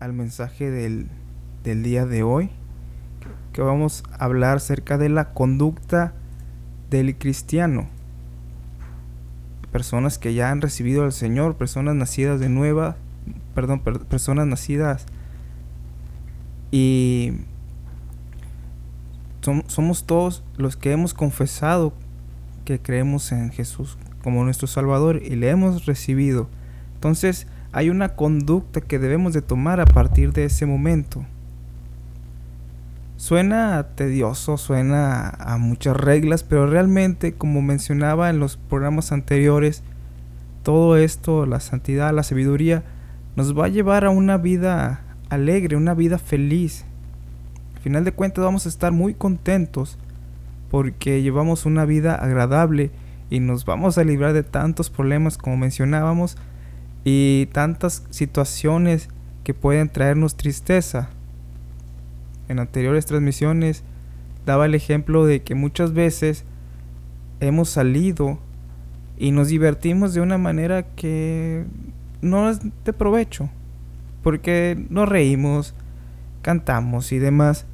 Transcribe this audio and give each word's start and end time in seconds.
al 0.00 0.12
mensaje 0.12 0.70
del, 0.70 1.08
del 1.64 1.82
día 1.82 2.06
de 2.06 2.22
hoy, 2.22 2.50
que 3.52 3.62
vamos 3.62 4.02
a 4.12 4.24
hablar 4.24 4.58
acerca 4.58 4.98
de 4.98 5.08
la 5.08 5.32
conducta 5.32 6.12
del 6.90 7.16
cristiano. 7.16 7.88
Personas 9.72 10.18
que 10.18 10.34
ya 10.34 10.50
han 10.50 10.60
recibido 10.60 11.04
al 11.04 11.12
Señor, 11.12 11.56
personas 11.56 11.94
nacidas 11.94 12.40
de 12.40 12.48
nueva, 12.48 12.96
perdón, 13.54 13.80
personas 13.80 14.46
nacidas 14.46 15.06
y 16.70 17.32
somos 19.68 20.04
todos 20.04 20.42
los 20.56 20.76
que 20.76 20.92
hemos 20.92 21.14
confesado 21.14 21.92
que 22.64 22.80
creemos 22.80 23.30
en 23.30 23.50
Jesús 23.50 23.96
como 24.22 24.42
nuestro 24.44 24.66
Salvador 24.66 25.22
y 25.22 25.36
le 25.36 25.50
hemos 25.50 25.86
recibido. 25.86 26.48
Entonces 26.94 27.46
hay 27.76 27.90
una 27.90 28.14
conducta 28.14 28.80
que 28.80 28.98
debemos 28.98 29.34
de 29.34 29.42
tomar 29.42 29.80
a 29.80 29.84
partir 29.84 30.32
de 30.32 30.46
ese 30.46 30.64
momento. 30.64 31.26
Suena 33.18 33.88
tedioso, 33.94 34.56
suena 34.56 35.28
a 35.28 35.58
muchas 35.58 35.94
reglas, 35.94 36.42
pero 36.42 36.66
realmente, 36.66 37.34
como 37.34 37.60
mencionaba 37.60 38.30
en 38.30 38.40
los 38.40 38.56
programas 38.56 39.12
anteriores, 39.12 39.82
todo 40.62 40.96
esto, 40.96 41.44
la 41.44 41.60
santidad, 41.60 42.14
la 42.14 42.22
sabiduría, 42.22 42.82
nos 43.36 43.54
va 43.54 43.66
a 43.66 43.68
llevar 43.68 44.06
a 44.06 44.10
una 44.10 44.38
vida 44.38 45.02
alegre, 45.28 45.76
una 45.76 45.92
vida 45.92 46.16
feliz. 46.16 46.86
Al 47.74 47.82
final 47.82 48.04
de 48.04 48.12
cuentas 48.12 48.42
vamos 48.42 48.64
a 48.64 48.70
estar 48.70 48.90
muy 48.90 49.12
contentos 49.12 49.98
porque 50.70 51.20
llevamos 51.20 51.66
una 51.66 51.84
vida 51.84 52.14
agradable 52.14 52.90
y 53.28 53.40
nos 53.40 53.66
vamos 53.66 53.98
a 53.98 54.04
librar 54.04 54.32
de 54.32 54.44
tantos 54.44 54.88
problemas 54.88 55.36
como 55.36 55.58
mencionábamos 55.58 56.38
y 57.08 57.46
tantas 57.52 58.02
situaciones 58.10 59.08
que 59.44 59.54
pueden 59.54 59.88
traernos 59.88 60.36
tristeza. 60.36 61.08
En 62.48 62.58
anteriores 62.58 63.06
transmisiones 63.06 63.84
daba 64.44 64.66
el 64.66 64.74
ejemplo 64.74 65.24
de 65.24 65.40
que 65.42 65.54
muchas 65.54 65.92
veces 65.92 66.44
hemos 67.38 67.68
salido 67.68 68.40
y 69.16 69.30
nos 69.30 69.46
divertimos 69.46 70.14
de 70.14 70.20
una 70.20 70.36
manera 70.36 70.82
que 70.82 71.64
no 72.22 72.50
es 72.50 72.58
de 72.84 72.92
provecho, 72.92 73.50
porque 74.24 74.76
nos 74.90 75.08
reímos, 75.08 75.74
cantamos 76.42 77.12
y 77.12 77.20
demás, 77.20 77.66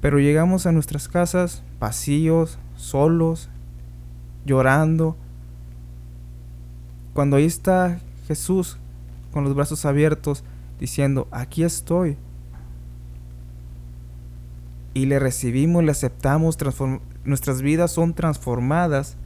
pero 0.00 0.18
llegamos 0.18 0.66
a 0.66 0.72
nuestras 0.72 1.06
casas 1.06 1.62
vacíos, 1.78 2.58
solos, 2.74 3.50
llorando. 4.44 5.16
Cuando 7.14 7.36
ahí 7.36 7.44
está 7.44 8.00
Jesús 8.28 8.78
con 9.32 9.42
los 9.42 9.54
brazos 9.54 9.86
abiertos 9.86 10.44
diciendo, 10.78 11.26
aquí 11.30 11.64
estoy. 11.64 12.18
Y 14.92 15.06
le 15.06 15.18
recibimos, 15.18 15.82
le 15.82 15.90
aceptamos, 15.90 16.58
nuestras 17.24 17.62
vidas 17.62 17.90
son 17.90 18.14
transformadas. 18.14 19.16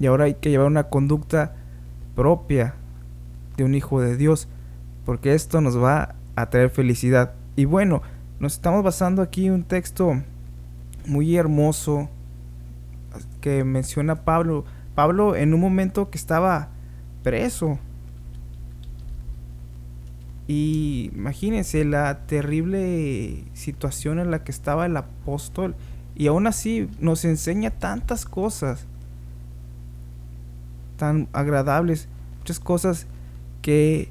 Y 0.00 0.06
ahora 0.06 0.24
hay 0.24 0.34
que 0.34 0.50
llevar 0.50 0.66
una 0.66 0.84
conducta 0.84 1.54
propia 2.16 2.74
de 3.56 3.64
un 3.64 3.74
hijo 3.74 4.00
de 4.00 4.16
Dios, 4.16 4.48
porque 5.06 5.34
esto 5.34 5.60
nos 5.60 5.80
va 5.80 6.16
a 6.34 6.50
traer 6.50 6.70
felicidad. 6.70 7.34
Y 7.54 7.66
bueno, 7.66 8.02
nos 8.40 8.54
estamos 8.54 8.82
basando 8.82 9.22
aquí 9.22 9.46
en 9.46 9.52
un 9.52 9.64
texto 9.64 10.20
muy 11.06 11.36
hermoso 11.36 12.08
que 13.40 13.62
menciona 13.62 14.24
Pablo. 14.24 14.64
Pablo 14.96 15.36
en 15.36 15.54
un 15.54 15.60
momento 15.60 16.10
que 16.10 16.18
estaba 16.18 16.70
preso. 17.24 17.80
Y 20.46 21.10
imagínense 21.12 21.84
la 21.84 22.26
terrible 22.26 23.42
situación 23.54 24.20
en 24.20 24.30
la 24.30 24.44
que 24.44 24.52
estaba 24.52 24.86
el 24.86 24.96
apóstol. 24.96 25.74
Y 26.14 26.28
aún 26.28 26.46
así 26.46 26.88
nos 27.00 27.24
enseña 27.24 27.70
tantas 27.70 28.24
cosas 28.24 28.86
tan 30.96 31.28
agradables, 31.32 32.06
muchas 32.38 32.60
cosas 32.60 33.08
que 33.60 34.10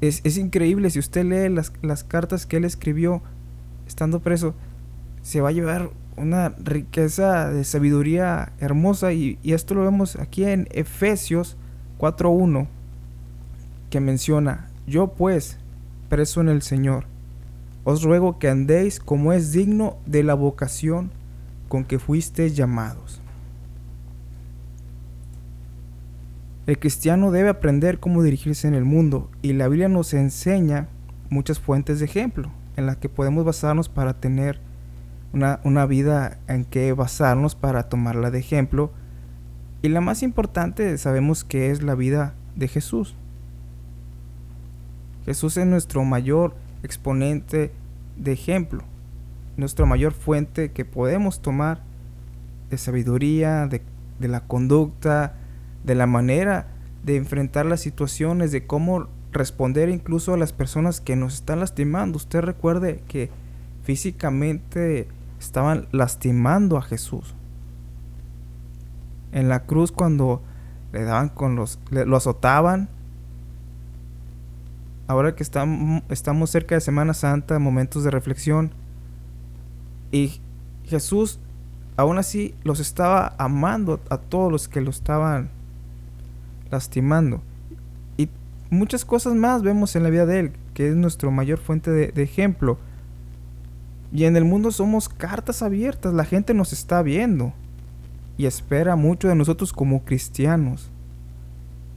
es, 0.00 0.20
es 0.22 0.36
increíble. 0.36 0.90
Si 0.90 1.00
usted 1.00 1.24
lee 1.24 1.52
las, 1.52 1.72
las 1.82 2.04
cartas 2.04 2.46
que 2.46 2.58
él 2.58 2.64
escribió 2.64 3.20
estando 3.88 4.20
preso, 4.20 4.54
se 5.22 5.40
va 5.40 5.48
a 5.48 5.52
llevar 5.52 5.90
una 6.16 6.50
riqueza 6.50 7.50
de 7.50 7.64
sabiduría 7.64 8.52
hermosa 8.60 9.12
y, 9.12 9.38
esto 9.42 9.74
lo 9.74 9.82
vemos 9.82 10.16
aquí 10.16 10.44
en 10.44 10.68
Efesios 10.70 11.56
4.1 12.04 12.66
que 13.88 13.98
menciona, 13.98 14.68
yo 14.86 15.14
pues, 15.14 15.56
preso 16.10 16.42
en 16.42 16.50
el 16.50 16.60
Señor, 16.60 17.06
os 17.84 18.02
ruego 18.02 18.38
que 18.38 18.50
andéis 18.50 19.00
como 19.00 19.32
es 19.32 19.52
digno 19.52 19.96
de 20.04 20.22
la 20.22 20.34
vocación 20.34 21.10
con 21.68 21.84
que 21.84 21.98
fuisteis 21.98 22.54
llamados. 22.54 23.22
El 26.66 26.78
cristiano 26.78 27.30
debe 27.30 27.48
aprender 27.48 28.00
cómo 28.00 28.22
dirigirse 28.22 28.68
en 28.68 28.74
el 28.74 28.84
mundo 28.84 29.30
y 29.40 29.54
la 29.54 29.68
Biblia 29.68 29.88
nos 29.88 30.12
enseña 30.12 30.88
muchas 31.30 31.58
fuentes 31.58 32.00
de 32.00 32.04
ejemplo 32.04 32.50
en 32.76 32.84
las 32.84 32.98
que 32.98 33.08
podemos 33.08 33.46
basarnos 33.46 33.88
para 33.88 34.20
tener 34.20 34.60
una, 35.32 35.86
vida 35.86 36.36
en 36.48 36.66
que 36.66 36.92
basarnos 36.92 37.54
para 37.54 37.88
tomarla 37.88 38.30
de 38.30 38.40
ejemplo. 38.40 38.92
Y 39.84 39.90
la 39.90 40.00
más 40.00 40.22
importante 40.22 40.96
sabemos 40.96 41.44
que 41.44 41.70
es 41.70 41.82
la 41.82 41.94
vida 41.94 42.32
de 42.56 42.68
Jesús. 42.68 43.14
Jesús 45.26 45.58
es 45.58 45.66
nuestro 45.66 46.04
mayor 46.04 46.54
exponente 46.82 47.70
de 48.16 48.32
ejemplo, 48.32 48.82
nuestra 49.58 49.84
mayor 49.84 50.14
fuente 50.14 50.72
que 50.72 50.86
podemos 50.86 51.42
tomar 51.42 51.82
de 52.70 52.78
sabiduría, 52.78 53.66
de, 53.66 53.82
de 54.20 54.28
la 54.28 54.46
conducta, 54.46 55.34
de 55.84 55.94
la 55.94 56.06
manera 56.06 56.66
de 57.04 57.16
enfrentar 57.16 57.66
las 57.66 57.82
situaciones, 57.82 58.52
de 58.52 58.66
cómo 58.66 59.08
responder 59.32 59.90
incluso 59.90 60.32
a 60.32 60.38
las 60.38 60.54
personas 60.54 61.02
que 61.02 61.14
nos 61.14 61.34
están 61.34 61.60
lastimando. 61.60 62.16
Usted 62.16 62.40
recuerde 62.40 63.02
que 63.06 63.28
físicamente 63.82 65.08
estaban 65.38 65.88
lastimando 65.92 66.78
a 66.78 66.82
Jesús. 66.82 67.34
En 69.34 69.48
la 69.48 69.64
cruz 69.64 69.90
cuando 69.90 70.40
le 70.92 71.02
daban 71.02 71.28
con 71.28 71.56
los 71.56 71.80
lo 71.90 72.16
azotaban. 72.16 72.88
Ahora 75.08 75.34
que 75.34 75.42
estamos, 75.42 76.50
cerca 76.50 76.76
de 76.76 76.80
Semana 76.80 77.12
Santa, 77.14 77.58
momentos 77.58 78.04
de 78.04 78.10
reflexión 78.10 78.70
y 80.12 80.40
Jesús 80.84 81.40
aún 81.96 82.16
así 82.16 82.54
los 82.62 82.78
estaba 82.78 83.34
amando 83.36 84.00
a 84.08 84.18
todos 84.18 84.52
los 84.52 84.68
que 84.68 84.80
lo 84.80 84.90
estaban 84.90 85.50
lastimando. 86.70 87.42
Y 88.16 88.28
muchas 88.70 89.04
cosas 89.04 89.34
más 89.34 89.62
vemos 89.62 89.96
en 89.96 90.04
la 90.04 90.10
vida 90.10 90.26
de 90.26 90.38
él, 90.38 90.52
que 90.74 90.88
es 90.88 90.94
nuestro 90.94 91.32
mayor 91.32 91.58
fuente 91.58 91.90
de 91.90 92.22
ejemplo. 92.22 92.78
Y 94.12 94.24
en 94.24 94.36
el 94.36 94.44
mundo 94.44 94.70
somos 94.70 95.08
cartas 95.08 95.60
abiertas, 95.60 96.14
la 96.14 96.24
gente 96.24 96.54
nos 96.54 96.72
está 96.72 97.02
viendo 97.02 97.52
y 98.36 98.46
espera 98.46 98.96
mucho 98.96 99.28
de 99.28 99.34
nosotros 99.34 99.72
como 99.72 100.04
cristianos. 100.04 100.90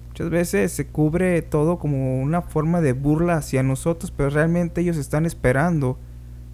Muchas 0.09 0.29
veces 0.29 0.71
se 0.71 0.87
cubre 0.87 1.41
todo 1.41 1.77
como 1.77 2.21
una 2.21 2.41
forma 2.41 2.81
de 2.81 2.93
burla 2.93 3.35
hacia 3.35 3.63
nosotros, 3.63 4.11
pero 4.15 4.29
realmente 4.29 4.81
ellos 4.81 4.97
están 4.97 5.25
esperando 5.25 5.97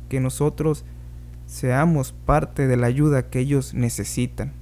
que 0.10 0.20
nosotros 0.20 0.84
seamos 1.46 2.14
parte 2.26 2.68
de 2.68 2.78
la 2.78 2.88
ayuda 2.88 3.30
que 3.30 3.40
ellos 3.40 3.74
necesitan. 3.74 4.54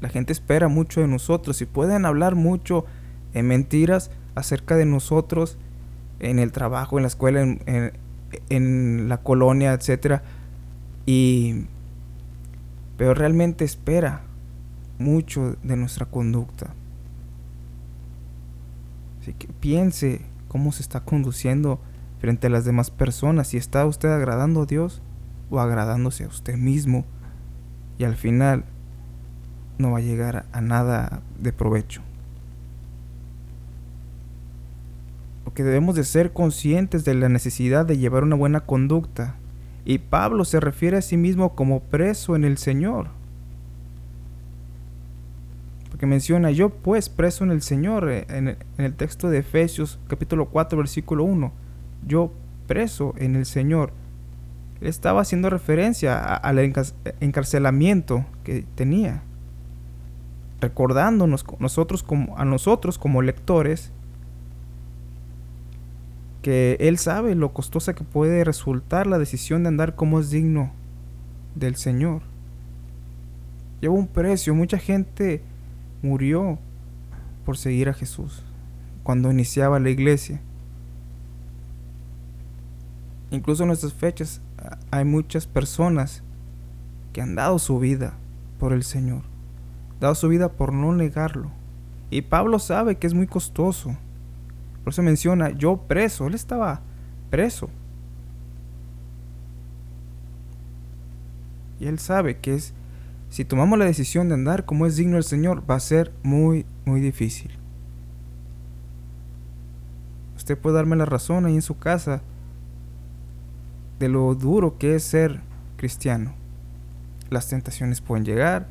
La 0.00 0.08
gente 0.08 0.32
espera 0.32 0.68
mucho 0.68 1.00
de 1.00 1.08
nosotros 1.08 1.60
y 1.60 1.66
pueden 1.66 2.04
hablar 2.04 2.36
mucho 2.36 2.84
en 3.34 3.48
mentiras 3.48 4.10
acerca 4.34 4.76
de 4.76 4.86
nosotros 4.86 5.58
en 6.20 6.38
el 6.38 6.52
trabajo, 6.52 6.98
en 6.98 7.02
la 7.02 7.08
escuela, 7.08 7.42
en, 7.42 7.92
en 8.48 9.08
la 9.08 9.18
colonia, 9.18 9.72
etcétera. 9.72 10.22
Y 11.06 11.64
pero 12.98 13.14
realmente 13.14 13.64
espera 13.64 14.20
mucho 14.98 15.56
de 15.62 15.76
nuestra 15.76 16.04
conducta. 16.04 16.74
Así 19.22 19.32
que 19.32 19.48
piense 19.48 20.20
cómo 20.48 20.72
se 20.72 20.82
está 20.82 21.00
conduciendo 21.00 21.80
frente 22.20 22.48
a 22.48 22.50
las 22.50 22.66
demás 22.66 22.90
personas, 22.90 23.48
si 23.48 23.56
está 23.56 23.86
usted 23.86 24.10
agradando 24.10 24.62
a 24.62 24.66
Dios 24.66 25.00
o 25.48 25.60
agradándose 25.60 26.24
a 26.24 26.28
usted 26.28 26.56
mismo 26.56 27.06
y 27.96 28.04
al 28.04 28.16
final 28.16 28.66
no 29.78 29.92
va 29.92 29.98
a 29.98 30.02
llegar 30.02 30.44
a 30.52 30.60
nada 30.60 31.22
de 31.38 31.54
provecho. 31.54 32.02
que 35.58 35.64
debemos 35.64 35.96
de 35.96 36.04
ser 36.04 36.32
conscientes 36.32 37.04
de 37.04 37.14
la 37.14 37.28
necesidad 37.28 37.84
de 37.84 37.98
llevar 37.98 38.22
una 38.22 38.36
buena 38.36 38.60
conducta. 38.60 39.34
Y 39.88 40.00
Pablo 40.00 40.44
se 40.44 40.60
refiere 40.60 40.98
a 40.98 41.02
sí 41.02 41.16
mismo 41.16 41.54
como 41.54 41.80
preso 41.80 42.36
en 42.36 42.44
el 42.44 42.58
Señor. 42.58 43.08
Porque 45.88 46.04
menciona, 46.04 46.50
yo 46.50 46.68
pues 46.68 47.08
preso 47.08 47.42
en 47.42 47.50
el 47.50 47.62
Señor, 47.62 48.10
eh, 48.10 48.26
en, 48.28 48.58
el 48.76 48.92
texto 48.92 49.30
de 49.30 49.38
Efesios 49.38 49.98
capítulo 50.06 50.50
4 50.50 50.76
versículo 50.76 51.24
1, 51.24 51.52
yo 52.06 52.30
preso 52.66 53.14
en 53.16 53.34
el 53.34 53.46
Señor. 53.46 53.94
estaba 54.82 55.22
haciendo 55.22 55.48
referencia 55.48 56.22
al 56.22 56.58
encarcelamiento 57.20 58.26
que 58.44 58.66
tenía, 58.74 59.22
recordándonos 60.60 61.46
nosotros 61.60 62.04
a 62.36 62.44
nosotros 62.44 62.98
como 62.98 63.22
lectores 63.22 63.90
que 66.42 66.76
Él 66.80 66.98
sabe 66.98 67.34
lo 67.34 67.52
costosa 67.52 67.94
que 67.94 68.04
puede 68.04 68.44
resultar 68.44 69.06
la 69.06 69.18
decisión 69.18 69.62
de 69.62 69.68
andar 69.68 69.94
como 69.94 70.20
es 70.20 70.30
digno 70.30 70.70
del 71.54 71.76
Señor. 71.76 72.22
Lleva 73.80 73.94
un 73.94 74.06
precio, 74.06 74.54
mucha 74.54 74.78
gente 74.78 75.42
murió 76.02 76.58
por 77.44 77.56
seguir 77.56 77.88
a 77.88 77.94
Jesús 77.94 78.42
cuando 79.02 79.30
iniciaba 79.30 79.78
la 79.80 79.90
iglesia. 79.90 80.40
Incluso 83.30 83.62
en 83.62 83.68
nuestras 83.68 83.92
fechas 83.92 84.40
hay 84.90 85.04
muchas 85.04 85.46
personas 85.46 86.22
que 87.12 87.20
han 87.20 87.34
dado 87.34 87.58
su 87.58 87.78
vida 87.78 88.14
por 88.58 88.72
el 88.72 88.82
Señor, 88.82 89.22
dado 90.00 90.14
su 90.14 90.28
vida 90.28 90.50
por 90.50 90.72
no 90.72 90.92
negarlo. 90.92 91.50
Y 92.10 92.22
Pablo 92.22 92.58
sabe 92.58 92.96
que 92.96 93.06
es 93.06 93.14
muy 93.14 93.26
costoso. 93.26 93.96
Por 94.88 94.94
eso 94.94 95.02
menciona, 95.02 95.50
yo 95.50 95.82
preso, 95.86 96.28
él 96.28 96.34
estaba 96.34 96.80
preso. 97.28 97.68
Y 101.78 101.88
él 101.88 101.98
sabe 101.98 102.38
que 102.38 102.54
es, 102.54 102.72
si 103.28 103.44
tomamos 103.44 103.78
la 103.78 103.84
decisión 103.84 104.28
de 104.28 104.34
andar 104.36 104.64
como 104.64 104.86
es 104.86 104.96
digno 104.96 105.18
el 105.18 105.24
Señor, 105.24 105.62
va 105.70 105.74
a 105.74 105.80
ser 105.80 106.10
muy, 106.22 106.64
muy 106.86 107.02
difícil. 107.02 107.50
Usted 110.38 110.56
puede 110.56 110.76
darme 110.76 110.96
la 110.96 111.04
razón 111.04 111.44
ahí 111.44 111.56
en 111.56 111.60
su 111.60 111.76
casa 111.78 112.22
de 113.98 114.08
lo 114.08 114.34
duro 114.34 114.78
que 114.78 114.94
es 114.94 115.02
ser 115.02 115.42
cristiano. 115.76 116.32
Las 117.28 117.46
tentaciones 117.46 118.00
pueden 118.00 118.24
llegar, 118.24 118.68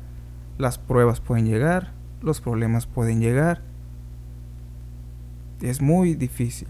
las 0.58 0.78
pruebas 0.78 1.20
pueden 1.20 1.46
llegar, 1.46 1.92
los 2.22 2.40
problemas 2.40 2.86
pueden 2.86 3.20
llegar. 3.20 3.67
Es 5.60 5.80
muy 5.80 6.14
difícil. 6.14 6.68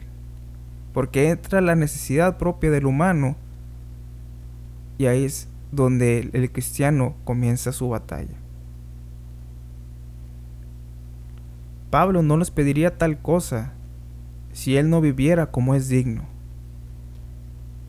Porque 0.92 1.30
entra 1.30 1.60
la 1.60 1.74
necesidad 1.74 2.38
propia 2.38 2.70
del 2.70 2.86
humano 2.86 3.36
y 4.98 5.06
ahí 5.06 5.24
es 5.24 5.48
donde 5.70 6.30
el 6.32 6.50
cristiano 6.50 7.14
comienza 7.24 7.72
su 7.72 7.88
batalla. 7.88 8.34
Pablo 11.90 12.22
no 12.22 12.36
les 12.36 12.50
pediría 12.50 12.98
tal 12.98 13.18
cosa 13.18 13.72
si 14.52 14.76
él 14.76 14.90
no 14.90 15.00
viviera 15.00 15.50
como 15.50 15.74
es 15.74 15.88
digno. 15.88 16.24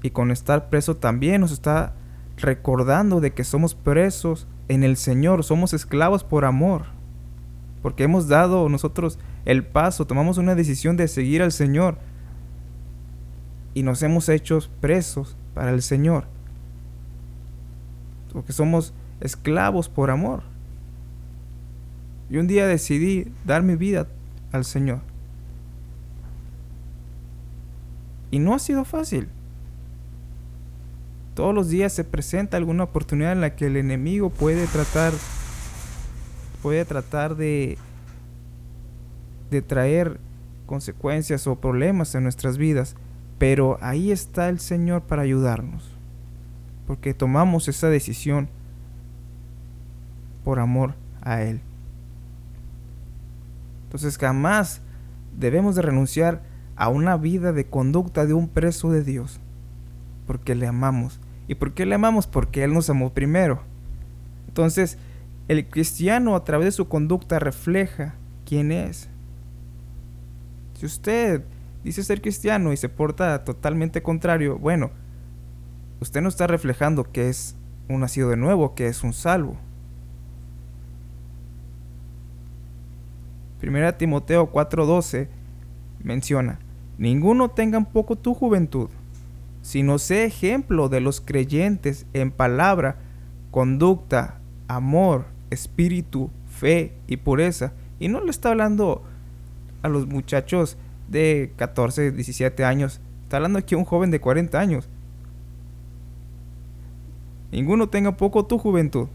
Y 0.03 0.11
con 0.11 0.31
estar 0.31 0.69
preso 0.69 0.95
también 0.95 1.41
nos 1.41 1.51
está 1.51 1.93
recordando 2.37 3.19
de 3.19 3.33
que 3.33 3.43
somos 3.43 3.75
presos 3.75 4.47
en 4.69 4.83
el 4.83 4.95
Señor, 4.95 5.43
somos 5.43 5.73
esclavos 5.73 6.23
por 6.23 6.45
amor, 6.45 6.85
porque 7.81 8.03
hemos 8.03 8.27
dado 8.27 8.69
nosotros 8.69 9.19
el 9.49 9.63
paso, 9.63 10.05
tomamos 10.05 10.37
una 10.37 10.55
decisión 10.55 10.97
de 10.97 11.07
seguir 11.07 11.41
al 11.41 11.51
Señor 11.51 11.97
y 13.73 13.83
nos 13.83 14.03
hemos 14.03 14.29
hecho 14.29 14.59
presos 14.81 15.35
para 15.53 15.71
el 15.71 15.81
Señor 15.81 16.25
porque 18.33 18.53
somos 18.53 18.93
esclavos 19.21 19.89
por 19.89 20.11
amor. 20.11 20.43
Y 22.29 22.37
un 22.37 22.47
día 22.47 22.67
decidí 22.67 23.31
dar 23.45 23.63
mi 23.63 23.75
vida 23.75 24.07
al 24.51 24.65
Señor. 24.65 24.99
Y 28.31 28.39
no 28.39 28.53
ha 28.53 28.59
sido 28.59 28.85
fácil. 28.85 29.27
Todos 31.33 31.55
los 31.55 31.69
días 31.69 31.93
se 31.93 32.03
presenta 32.03 32.57
alguna 32.57 32.83
oportunidad 32.83 33.31
en 33.31 33.41
la 33.41 33.55
que 33.55 33.65
el 33.67 33.77
enemigo 33.77 34.29
puede 34.29 34.67
tratar 34.67 35.13
puede 36.61 36.83
tratar 36.83 37.37
de 37.37 37.77
de 39.49 39.61
traer 39.61 40.19
consecuencias 40.65 41.47
o 41.47 41.55
problemas 41.55 42.13
en 42.15 42.23
nuestras 42.23 42.57
vidas, 42.57 42.95
pero 43.37 43.77
ahí 43.81 44.11
está 44.11 44.49
el 44.49 44.59
Señor 44.59 45.03
para 45.03 45.23
ayudarnos 45.23 45.99
porque 46.89 47.13
tomamos 47.13 47.67
esa 47.67 47.87
decisión 47.87 48.49
por 50.43 50.57
amor 50.57 50.95
a 51.21 51.43
Él. 51.43 51.61
Entonces 53.83 54.17
jamás 54.17 54.81
debemos 55.37 55.75
de 55.75 55.83
renunciar 55.83 56.41
a 56.75 56.89
una 56.89 57.15
vida 57.15 57.53
de 57.53 57.67
conducta 57.67 58.25
de 58.25 58.33
un 58.33 58.47
preso 58.47 58.89
de 58.89 59.03
Dios, 59.03 59.39
porque 60.25 60.55
le 60.55 60.65
amamos. 60.65 61.19
¿Y 61.47 61.53
por 61.53 61.75
qué 61.75 61.85
le 61.85 61.93
amamos? 61.93 62.25
Porque 62.25 62.63
Él 62.63 62.73
nos 62.73 62.89
amó 62.89 63.13
primero. 63.13 63.61
Entonces, 64.47 64.97
el 65.47 65.69
cristiano 65.69 66.35
a 66.35 66.43
través 66.43 66.65
de 66.65 66.71
su 66.71 66.87
conducta 66.87 67.37
refleja 67.37 68.15
quién 68.47 68.71
es. 68.71 69.09
Si 70.79 70.85
usted 70.85 71.43
dice 71.83 72.03
ser 72.03 72.21
cristiano 72.21 72.71
y 72.71 72.77
se 72.77 72.87
porta 72.87 73.43
totalmente 73.43 74.01
contrario, 74.01 74.57
bueno, 74.57 74.91
usted 75.99 76.21
no 76.21 76.29
está 76.29 76.47
reflejando 76.47 77.03
que 77.03 77.27
es 77.27 77.57
un 77.89 77.99
nacido 77.99 78.29
de 78.29 78.37
nuevo, 78.37 78.75
que 78.75 78.87
es 78.87 79.03
un 79.03 79.11
salvo. 79.11 79.57
Primera 83.59 83.97
Timoteo 83.97 84.53
4:12 84.53 85.27
menciona, 86.01 86.59
ninguno 86.97 87.49
tenga 87.49 87.77
en 87.77 87.83
poco 87.83 88.15
tu 88.15 88.33
juventud, 88.33 88.87
sino 89.61 89.99
sé 89.99 90.23
ejemplo 90.23 90.87
de 90.87 91.01
los 91.01 91.19
creyentes 91.19 92.05
en 92.13 92.31
palabra, 92.31 92.95
conducta, 93.51 94.39
amor, 94.69 95.25
espíritu, 95.49 96.29
fe 96.47 96.93
y 97.05 97.17
pureza. 97.17 97.73
Y 97.99 98.07
no 98.07 98.23
le 98.23 98.31
está 98.31 98.51
hablando 98.51 99.03
a 99.81 99.89
los 99.89 100.07
muchachos 100.07 100.77
de 101.07 101.53
14, 101.55 102.11
17 102.11 102.63
años, 102.65 103.01
está 103.23 103.37
hablando 103.37 103.59
aquí 103.59 103.75
un 103.75 103.85
joven 103.85 104.11
de 104.11 104.19
40 104.19 104.59
años 104.59 104.89
Ninguno 107.51 107.89
tenga 107.89 108.15
poco 108.15 108.45
tu 108.45 108.57
juventud, 108.59 109.07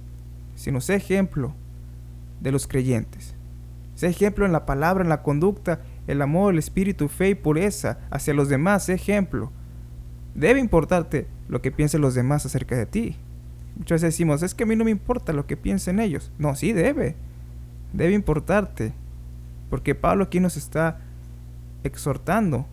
sino 0.56 0.80
sé 0.80 0.96
ejemplo 0.96 1.54
de 2.40 2.50
los 2.50 2.66
creyentes. 2.66 3.34
Sé 3.94 4.08
ejemplo 4.08 4.44
en 4.44 4.52
la 4.52 4.66
palabra, 4.66 5.04
en 5.04 5.08
la 5.08 5.22
conducta, 5.22 5.80
el 6.08 6.20
amor, 6.20 6.52
el 6.52 6.58
espíritu, 6.58 7.08
fe 7.08 7.30
y 7.30 7.34
pureza 7.36 7.98
hacia 8.10 8.34
los 8.34 8.48
demás. 8.48 8.86
Sé 8.86 8.94
ejemplo. 8.94 9.52
Debe 10.34 10.58
importarte 10.58 11.28
lo 11.48 11.62
que 11.62 11.70
piensen 11.70 12.00
los 12.00 12.14
demás 12.14 12.44
acerca 12.44 12.76
de 12.76 12.86
ti. 12.86 13.16
Muchas 13.76 14.02
veces 14.02 14.14
decimos, 14.14 14.42
es 14.42 14.54
que 14.54 14.64
a 14.64 14.66
mí 14.66 14.74
no 14.74 14.84
me 14.84 14.90
importa 14.90 15.32
lo 15.32 15.46
que 15.46 15.56
piensen 15.56 16.00
ellos. 16.00 16.32
No, 16.38 16.56
sí 16.56 16.72
debe. 16.72 17.14
Debe 17.92 18.14
importarte. 18.14 18.92
Porque 19.70 19.94
Pablo 19.94 20.24
aquí 20.24 20.40
nos 20.40 20.56
está 20.56 21.00
exhortando. 21.82 22.66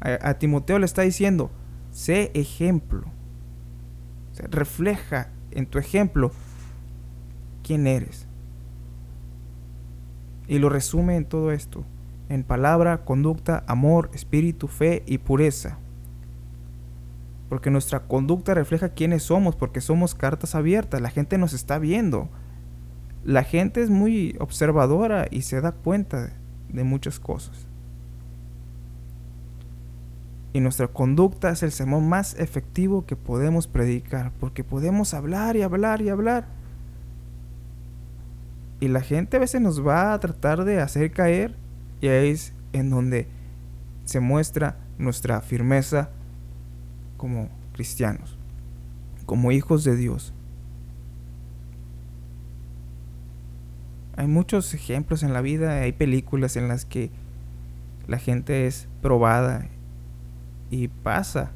A, 0.00 0.34
Timoteo 0.34 0.78
le 0.78 0.86
está 0.86 1.02
diciendo, 1.02 1.50
sé 1.90 2.30
ejemplo 2.34 3.10
refleja 4.44 5.30
en 5.50 5.66
tu 5.66 5.78
ejemplo 5.78 6.32
quién 7.62 7.86
eres. 7.86 8.26
Y 10.48 10.58
lo 10.58 10.68
resume 10.68 11.16
en 11.16 11.24
todo 11.24 11.50
esto, 11.50 11.84
en 12.28 12.44
palabra, 12.44 13.04
conducta, 13.04 13.64
amor, 13.66 14.10
espíritu, 14.14 14.68
fe 14.68 15.02
y 15.06 15.18
pureza. 15.18 15.78
Porque 17.48 17.70
nuestra 17.70 18.00
conducta 18.00 18.54
refleja 18.54 18.90
quiénes 18.90 19.24
somos, 19.24 19.56
porque 19.56 19.80
somos 19.80 20.14
cartas 20.14 20.54
abiertas, 20.54 21.00
la 21.00 21.10
gente 21.10 21.38
nos 21.38 21.52
está 21.52 21.78
viendo. 21.78 22.28
La 23.26 23.42
gente 23.42 23.82
es 23.82 23.90
muy 23.90 24.36
observadora 24.38 25.26
y 25.30 25.42
se 25.42 25.60
da 25.60 25.72
cuenta 25.72 26.32
de 26.68 26.84
muchas 26.84 27.20
cosas 27.20 27.66
y 30.56 30.60
nuestra 30.60 30.88
conducta 30.88 31.50
es 31.50 31.62
el 31.62 31.70
sermón 31.70 32.08
más 32.08 32.34
efectivo 32.38 33.04
que 33.04 33.14
podemos 33.14 33.66
predicar, 33.66 34.32
porque 34.40 34.64
podemos 34.64 35.12
hablar 35.12 35.54
y 35.54 35.60
hablar 35.60 36.00
y 36.00 36.08
hablar. 36.08 36.46
Y 38.80 38.88
la 38.88 39.02
gente 39.02 39.36
a 39.36 39.40
veces 39.40 39.60
nos 39.60 39.86
va 39.86 40.14
a 40.14 40.18
tratar 40.18 40.64
de 40.64 40.80
hacer 40.80 41.10
caer 41.10 41.54
y 42.00 42.08
ahí 42.08 42.30
es 42.30 42.54
en 42.72 42.88
donde 42.88 43.28
se 44.06 44.18
muestra 44.18 44.78
nuestra 44.96 45.42
firmeza 45.42 46.08
como 47.18 47.50
cristianos, 47.74 48.38
como 49.26 49.52
hijos 49.52 49.84
de 49.84 49.94
Dios. 49.94 50.32
Hay 54.16 54.26
muchos 54.26 54.72
ejemplos 54.74 55.22
en 55.22 55.32
la 55.32 55.42
vida, 55.42 55.80
hay 55.80 55.92
películas 55.92 56.56
en 56.56 56.68
las 56.68 56.84
que 56.84 57.10
la 58.06 58.18
gente 58.18 58.66
es 58.66 58.88
probada 59.02 59.68
y 60.70 60.88
pasa 60.88 61.52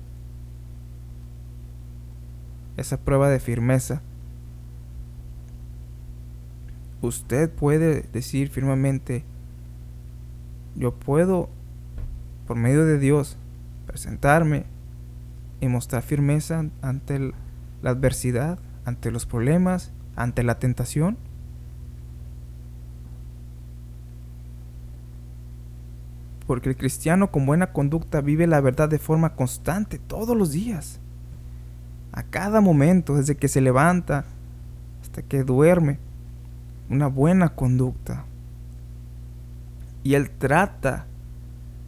esa 2.76 2.99
prueba 2.99 3.29
de 3.29 3.40
firmeza. 3.40 4.02
usted 7.02 7.50
puede 7.50 8.02
decir 8.12 8.50
firmemente, 8.50 9.25
yo 10.76 10.95
puedo, 10.95 11.49
por 12.47 12.57
medio 12.57 12.85
de 12.85 12.99
Dios, 12.99 13.37
presentarme 13.87 14.64
y 15.61 15.69
mostrar 15.69 16.02
firmeza 16.02 16.67
ante 16.83 17.19
la 17.83 17.90
adversidad, 17.90 18.59
ante 18.85 19.11
los 19.11 19.26
problemas, 19.26 19.93
ante 20.17 20.43
la 20.43 20.59
tentación. 20.59 21.17
Porque 26.50 26.69
el 26.69 26.76
cristiano 26.76 27.30
con 27.30 27.47
buena 27.47 27.69
conducta 27.69 28.21
vive 28.23 28.49
la 28.49 28.61
verdad 28.61 28.88
de 28.88 28.99
forma 28.99 29.37
constante 29.37 30.00
todos 30.00 30.37
los 30.37 30.50
días. 30.50 30.99
A 32.11 32.25
cada 32.25 32.61
momento, 32.61 33.14
desde 33.14 33.37
que 33.37 33.47
se 33.47 33.61
levanta 33.61 34.25
hasta 35.00 35.23
que 35.23 35.45
duerme. 35.45 36.00
Una 36.88 37.07
buena 37.07 37.50
conducta. 37.50 38.25
Y 40.02 40.14
él 40.14 40.28
trata 40.28 41.07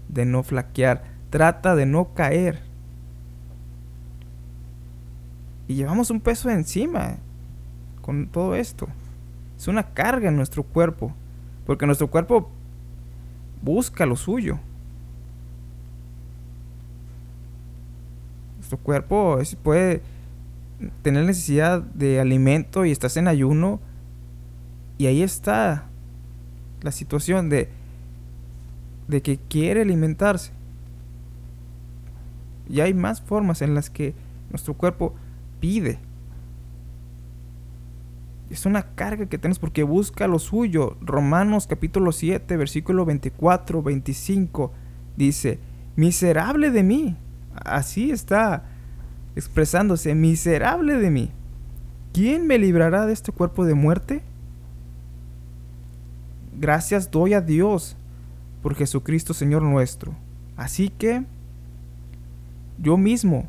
de 0.09 0.27
no 0.27 0.45
flaquear, 0.45 1.03
trata 1.31 1.75
de 1.75 1.87
no 1.87 2.15
caer. 2.15 2.63
Y 5.67 5.75
llevamos 5.75 6.09
un 6.13 6.21
peso 6.21 6.49
encima 6.51 7.17
con 8.01 8.29
todo 8.29 8.55
esto. 8.55 8.87
Es 9.59 9.67
una 9.67 9.93
carga 9.93 10.29
en 10.29 10.37
nuestro 10.37 10.63
cuerpo, 10.63 11.13
porque 11.67 11.85
nuestro 11.85 12.13
cuerpo 12.13 12.49
busca 13.63 14.07
lo 14.07 14.17
suyo. 14.17 14.59
Nuestro 18.57 18.79
cuerpo 18.79 19.39
puede 19.63 20.03
tener 21.03 21.25
necesidad 21.25 21.81
de 21.83 22.21
alimento 22.21 22.85
y 22.85 22.91
estás 22.91 23.17
en 23.17 23.29
ayuno 23.29 23.81
y 24.99 25.07
ahí 25.07 25.23
está 25.23 25.87
la 26.83 26.91
situación 26.91 27.49
de 27.49 27.69
de 29.13 29.23
que 29.23 29.39
quiere 29.39 29.83
alimentarse. 29.83 30.53
Y 32.69 32.81
hay 32.81 32.95
más 32.95 33.21
formas 33.21 33.63
en 33.63 33.75
las 33.75 33.91
que 33.91 34.15
nuestro 34.51 34.75
cuerpo 34.75 35.15
pide. 35.61 35.99
Es 38.53 38.67
una 38.67 38.83
carga 38.83 39.25
que 39.25 39.39
tenemos 39.39 39.59
porque 39.59 39.83
busca 39.83 40.27
lo 40.27 40.39
suyo. 40.39 40.99
Romanos 41.01 41.67
capítulo 41.67 42.13
7, 42.13 42.59
versículo 42.59 43.07
24, 43.07 43.83
25 43.83 44.71
dice, 45.17 45.59
miserable 45.97 46.71
de 46.71 46.83
mí. 46.83 47.17
Así 47.55 48.11
está 48.11 48.65
expresándose, 49.37 50.15
miserable 50.15 50.97
de 50.97 51.11
mí. 51.11 51.31
¿Quién 52.13 52.47
me 52.47 52.59
librará 52.59 53.07
de 53.07 53.15
este 53.15 53.33
cuerpo 53.33 53.65
de 53.65 53.73
muerte? 53.73 54.21
Gracias 56.61 57.11
doy 57.11 57.33
a 57.33 57.41
Dios 57.41 57.97
por 58.63 58.75
Jesucristo 58.75 59.33
Señor 59.33 59.63
nuestro. 59.63 60.15
Así 60.59 60.91
que 60.91 61.25
yo 62.77 62.99
mismo 62.99 63.49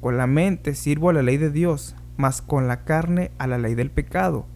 con 0.00 0.16
la 0.16 0.26
mente 0.26 0.74
sirvo 0.74 1.10
a 1.10 1.12
la 1.12 1.22
ley 1.22 1.36
de 1.36 1.52
Dios, 1.52 1.94
mas 2.16 2.42
con 2.42 2.68
la 2.68 2.84
carne 2.84 3.30
a 3.38 3.46
la 3.46 3.58
ley 3.58 3.74
del 3.74 3.90
pecado. 3.90 4.46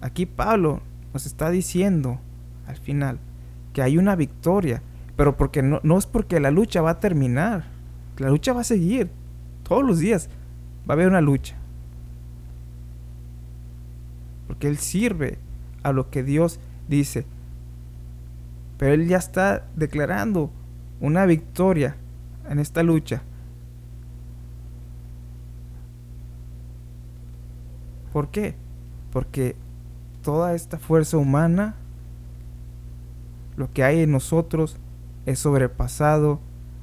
Aquí 0.00 0.26
Pablo 0.26 0.80
nos 1.12 1.26
está 1.26 1.50
diciendo 1.50 2.20
al 2.66 2.76
final 2.76 3.18
que 3.72 3.82
hay 3.82 3.98
una 3.98 4.16
victoria, 4.16 4.82
pero 5.16 5.36
porque 5.36 5.62
no, 5.62 5.80
no 5.82 5.98
es 5.98 6.06
porque 6.06 6.40
la 6.40 6.50
lucha 6.50 6.82
va 6.82 6.90
a 6.90 7.00
terminar, 7.00 7.64
la 8.18 8.28
lucha 8.28 8.52
va 8.52 8.60
a 8.60 8.64
seguir, 8.64 9.10
todos 9.62 9.84
los 9.84 9.98
días 9.98 10.28
va 10.88 10.92
a 10.92 10.96
haber 10.96 11.08
una 11.08 11.20
lucha. 11.20 11.56
Porque 14.46 14.68
Él 14.68 14.78
sirve 14.78 15.38
a 15.82 15.92
lo 15.92 16.10
que 16.10 16.22
Dios 16.22 16.58
dice. 16.88 17.26
Pero 18.78 18.94
Él 18.94 19.06
ya 19.06 19.18
está 19.18 19.66
declarando 19.76 20.50
una 21.00 21.26
victoria 21.26 21.96
en 22.48 22.58
esta 22.58 22.82
lucha. 22.82 23.22
¿Por 28.18 28.30
qué? 28.30 28.56
Porque 29.12 29.54
toda 30.24 30.56
esta 30.56 30.76
fuerza 30.80 31.18
humana, 31.18 31.76
lo 33.56 33.72
que 33.72 33.84
hay 33.84 34.00
en 34.00 34.10
nosotros, 34.10 34.76
es 35.24 35.38
sobrepasado 35.38 36.40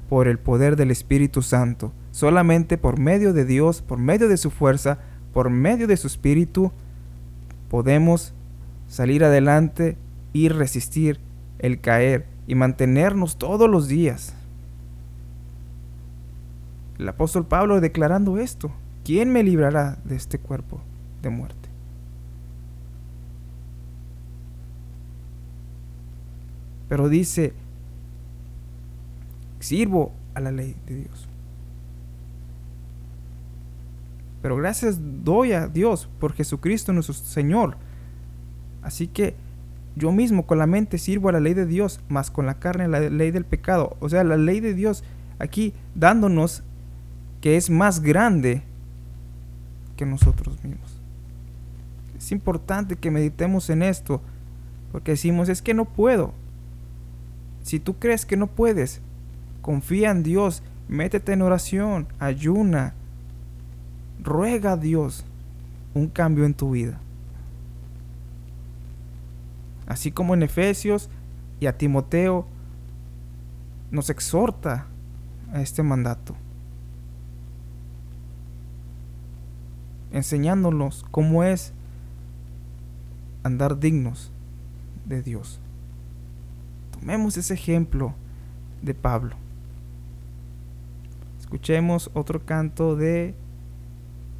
por 0.08 0.28
el 0.28 0.38
poder 0.38 0.76
del 0.76 0.90
Espíritu 0.90 1.42
Santo. 1.42 1.92
Solamente 2.10 2.78
por 2.78 2.98
medio 2.98 3.34
de 3.34 3.44
Dios, 3.44 3.82
por 3.82 3.98
medio 3.98 4.30
de 4.30 4.38
su 4.38 4.50
fuerza, 4.50 4.96
por 5.34 5.50
medio 5.50 5.86
de 5.86 5.98
su 5.98 6.06
Espíritu, 6.06 6.72
podemos 7.68 8.32
salir 8.88 9.22
adelante 9.22 9.98
y 10.32 10.48
resistir 10.48 11.20
el 11.58 11.82
caer 11.82 12.24
y 12.46 12.54
mantenernos 12.54 13.36
todos 13.36 13.68
los 13.68 13.88
días. 13.88 14.32
El 16.98 17.06
apóstol 17.06 17.44
Pablo 17.44 17.78
declarando 17.82 18.38
esto, 18.38 18.70
¿quién 19.04 19.30
me 19.30 19.42
librará 19.42 19.98
de 20.06 20.16
este 20.16 20.38
cuerpo 20.38 20.80
de 21.22 21.30
muerte? 21.30 21.68
Pero 26.88 27.08
dice, 27.08 27.52
sirvo 29.60 30.12
a 30.34 30.40
la 30.40 30.52
ley 30.52 30.76
de 30.86 30.96
Dios. 30.96 31.28
Pero 34.42 34.56
gracias 34.56 34.98
doy 35.24 35.52
a 35.52 35.66
Dios 35.66 36.08
por 36.20 36.32
Jesucristo 36.32 36.92
nuestro 36.92 37.14
Señor. 37.14 37.76
Así 38.82 39.08
que 39.08 39.34
yo 39.96 40.12
mismo 40.12 40.46
con 40.46 40.58
la 40.58 40.66
mente 40.66 40.98
sirvo 40.98 41.30
a 41.30 41.32
la 41.32 41.40
ley 41.40 41.54
de 41.54 41.66
Dios, 41.66 42.00
más 42.08 42.30
con 42.30 42.46
la 42.46 42.60
carne 42.60 42.84
a 42.84 42.88
la 42.88 43.00
ley 43.00 43.32
del 43.32 43.44
pecado. 43.44 43.96
O 43.98 44.08
sea, 44.08 44.22
la 44.22 44.36
ley 44.36 44.60
de 44.60 44.74
Dios 44.74 45.02
aquí 45.38 45.72
dándonos 45.94 46.62
que 47.40 47.56
es 47.56 47.70
más 47.70 48.00
grande 48.00 48.62
que 49.96 50.06
nosotros 50.06 50.62
mismos. 50.62 50.95
Es 52.16 52.32
importante 52.32 52.96
que 52.96 53.10
meditemos 53.10 53.70
en 53.70 53.82
esto, 53.82 54.20
porque 54.92 55.12
decimos, 55.12 55.48
es 55.48 55.62
que 55.62 55.74
no 55.74 55.84
puedo. 55.84 56.32
Si 57.62 57.80
tú 57.80 57.98
crees 57.98 58.24
que 58.24 58.36
no 58.36 58.46
puedes, 58.46 59.00
confía 59.60 60.10
en 60.10 60.22
Dios, 60.22 60.62
métete 60.88 61.32
en 61.32 61.42
oración, 61.42 62.08
ayuna, 62.18 62.94
ruega 64.22 64.72
a 64.72 64.76
Dios 64.76 65.24
un 65.94 66.08
cambio 66.08 66.44
en 66.44 66.54
tu 66.54 66.70
vida. 66.70 66.98
Así 69.86 70.10
como 70.10 70.34
en 70.34 70.42
Efesios 70.42 71.08
y 71.60 71.66
a 71.66 71.76
Timoteo 71.76 72.46
nos 73.90 74.10
exhorta 74.10 74.86
a 75.52 75.60
este 75.60 75.82
mandato. 75.82 76.34
enseñándonos 80.16 81.04
cómo 81.10 81.44
es 81.44 81.72
andar 83.46 83.78
dignos 83.78 84.30
de 85.04 85.22
Dios. 85.22 85.60
Tomemos 86.92 87.36
ese 87.36 87.54
ejemplo 87.54 88.14
de 88.82 88.94
Pablo. 88.94 89.36
Escuchemos 91.38 92.10
otro 92.14 92.44
canto 92.44 92.96
de 92.96 93.34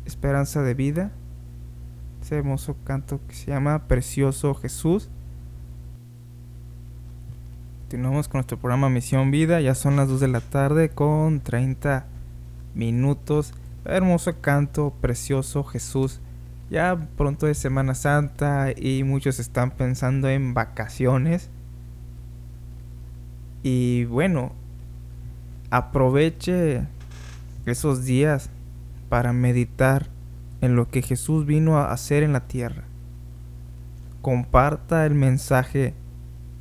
esperanza 0.04 0.62
de 0.62 0.74
vida. 0.74 1.12
Ese 2.22 2.36
hermoso 2.36 2.76
canto 2.84 3.20
que 3.28 3.34
se 3.34 3.46
llama 3.52 3.86
Precioso 3.86 4.54
Jesús. 4.54 5.08
Continuamos 7.82 8.26
con 8.26 8.38
nuestro 8.38 8.58
programa 8.58 8.88
Misión 8.88 9.30
Vida. 9.30 9.60
Ya 9.60 9.76
son 9.76 9.94
las 9.94 10.08
2 10.08 10.18
de 10.18 10.28
la 10.28 10.40
tarde 10.40 10.88
con 10.88 11.40
30 11.40 12.06
minutos. 12.74 13.54
Hermoso 13.84 14.40
canto, 14.40 14.92
precioso 15.00 15.62
Jesús. 15.62 16.20
Ya 16.68 17.08
pronto 17.16 17.46
es 17.46 17.58
Semana 17.58 17.94
Santa 17.94 18.72
y 18.76 19.04
muchos 19.04 19.38
están 19.38 19.70
pensando 19.70 20.28
en 20.28 20.52
vacaciones. 20.52 21.48
Y 23.62 24.04
bueno, 24.06 24.52
aproveche 25.70 26.82
esos 27.66 28.04
días 28.04 28.50
para 29.08 29.32
meditar 29.32 30.08
en 30.60 30.74
lo 30.74 30.88
que 30.88 31.02
Jesús 31.02 31.46
vino 31.46 31.78
a 31.78 31.92
hacer 31.92 32.24
en 32.24 32.32
la 32.32 32.48
tierra. 32.48 32.82
Comparta 34.20 35.06
el 35.06 35.14
mensaje 35.14 35.94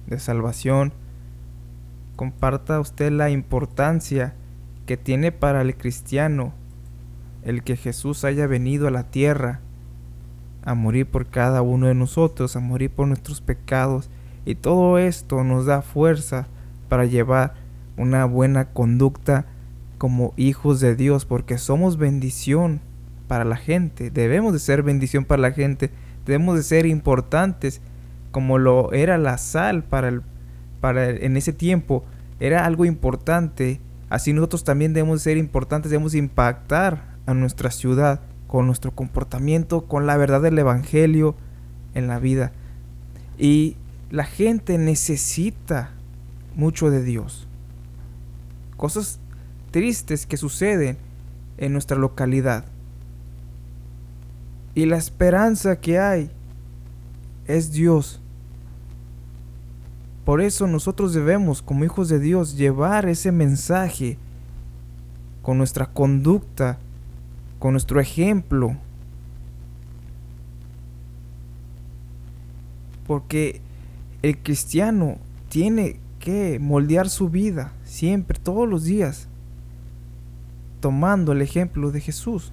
de 0.06 0.20
salvación. 0.20 0.94
Comparta 2.16 2.80
usted 2.80 3.12
la 3.12 3.32
importancia 3.32 4.36
que 4.86 4.98
tiene 4.98 5.32
para 5.32 5.62
el 5.62 5.76
cristiano 5.76 6.54
el 7.44 7.64
que 7.64 7.76
Jesús 7.76 8.24
haya 8.24 8.48
venido 8.48 8.88
a 8.88 8.92
la 8.92 9.04
tierra 9.04 9.62
a 10.66 10.74
morir 10.74 11.06
por 11.06 11.28
cada 11.28 11.62
uno 11.62 11.88
de 11.88 11.94
nosotros, 11.94 12.56
a 12.56 12.60
morir 12.60 12.90
por 12.90 13.08
nuestros 13.08 13.40
pecados. 13.40 14.10
Y 14.46 14.56
todo 14.56 14.98
esto 14.98 15.44
nos 15.44 15.66
da 15.66 15.82
fuerza 15.82 16.48
para 16.90 17.06
llevar 17.06 17.54
una 17.98 18.26
buena 18.26 18.66
conducta 18.66 19.46
como 19.98 20.34
hijos 20.36 20.80
de 20.80 20.96
Dios, 20.96 21.26
porque 21.26 21.58
somos 21.58 21.98
bendición 21.98 22.82
para 23.28 23.46
la 23.46 23.56
gente. 23.56 24.12
Debemos 24.12 24.54
de 24.54 24.60
ser 24.60 24.84
bendición 24.84 25.26
para 25.26 25.42
la 25.42 25.52
gente. 25.52 25.92
debemos 26.26 26.58
de 26.58 26.64
ser 26.64 26.86
importantes 26.88 27.82
como 28.32 28.58
lo 28.58 28.92
era 28.92 29.18
la 29.18 29.38
sal 29.38 29.84
para 29.84 30.10
el 30.10 30.22
para 30.82 31.10
en 31.10 31.38
ese 31.38 31.54
tiempo 31.54 32.04
era 32.40 32.66
algo 32.66 32.84
importante 32.84 33.80
así 34.10 34.34
nosotros 34.34 34.64
también 34.64 34.94
debemos 34.94 35.20
de 35.20 35.24
ser 35.24 35.38
importantes 35.38 35.92
debemos 35.92 36.16
impactar 36.16 37.16
a 37.28 37.34
nuestra 37.34 37.72
ciudad 37.72 38.22
con 38.56 38.68
nuestro 38.68 38.92
comportamiento 38.92 39.82
con 39.82 40.08
la 40.08 40.16
verdad 40.16 40.42
del 40.42 40.58
evangelio 40.58 41.36
en 41.94 42.08
la 42.08 42.20
vida. 42.20 42.54
Y 43.38 43.76
la 44.12 44.24
gente 44.24 44.78
necesita 44.78 45.92
mucho 46.56 46.90
de 46.90 47.04
Dios. 47.04 47.50
Cosas 48.78 49.20
tristes 49.72 50.26
que 50.26 50.38
suceden 50.38 50.98
en 51.58 51.74
nuestra 51.74 51.98
localidad. 51.98 52.64
Y 54.74 54.86
la 54.86 54.96
esperanza 54.96 55.82
que 55.82 56.00
hay 56.00 56.32
es 57.48 57.74
Dios. 57.74 58.22
Por 60.24 60.40
eso 60.40 60.66
nosotros 60.66 61.14
debemos, 61.14 61.62
como 61.62 61.84
hijos 61.84 62.08
de 62.08 62.20
Dios, 62.20 62.56
llevar 62.56 63.10
ese 63.10 63.34
mensaje 63.34 64.18
con 65.42 65.58
nuestra 65.58 65.88
conducta, 65.88 66.80
con 67.60 67.74
nuestro 67.74 68.00
ejemplo. 68.00 68.78
Porque 73.08 73.62
el 74.22 74.38
cristiano 74.40 75.18
tiene 75.50 76.00
que 76.20 76.58
moldear 76.60 77.10
su 77.10 77.30
vida 77.30 77.72
siempre, 77.84 78.40
todos 78.40 78.68
los 78.68 78.84
días, 78.84 79.28
tomando 80.80 81.32
el 81.32 81.42
ejemplo 81.42 81.92
de 81.92 82.02
Jesús. 82.02 82.52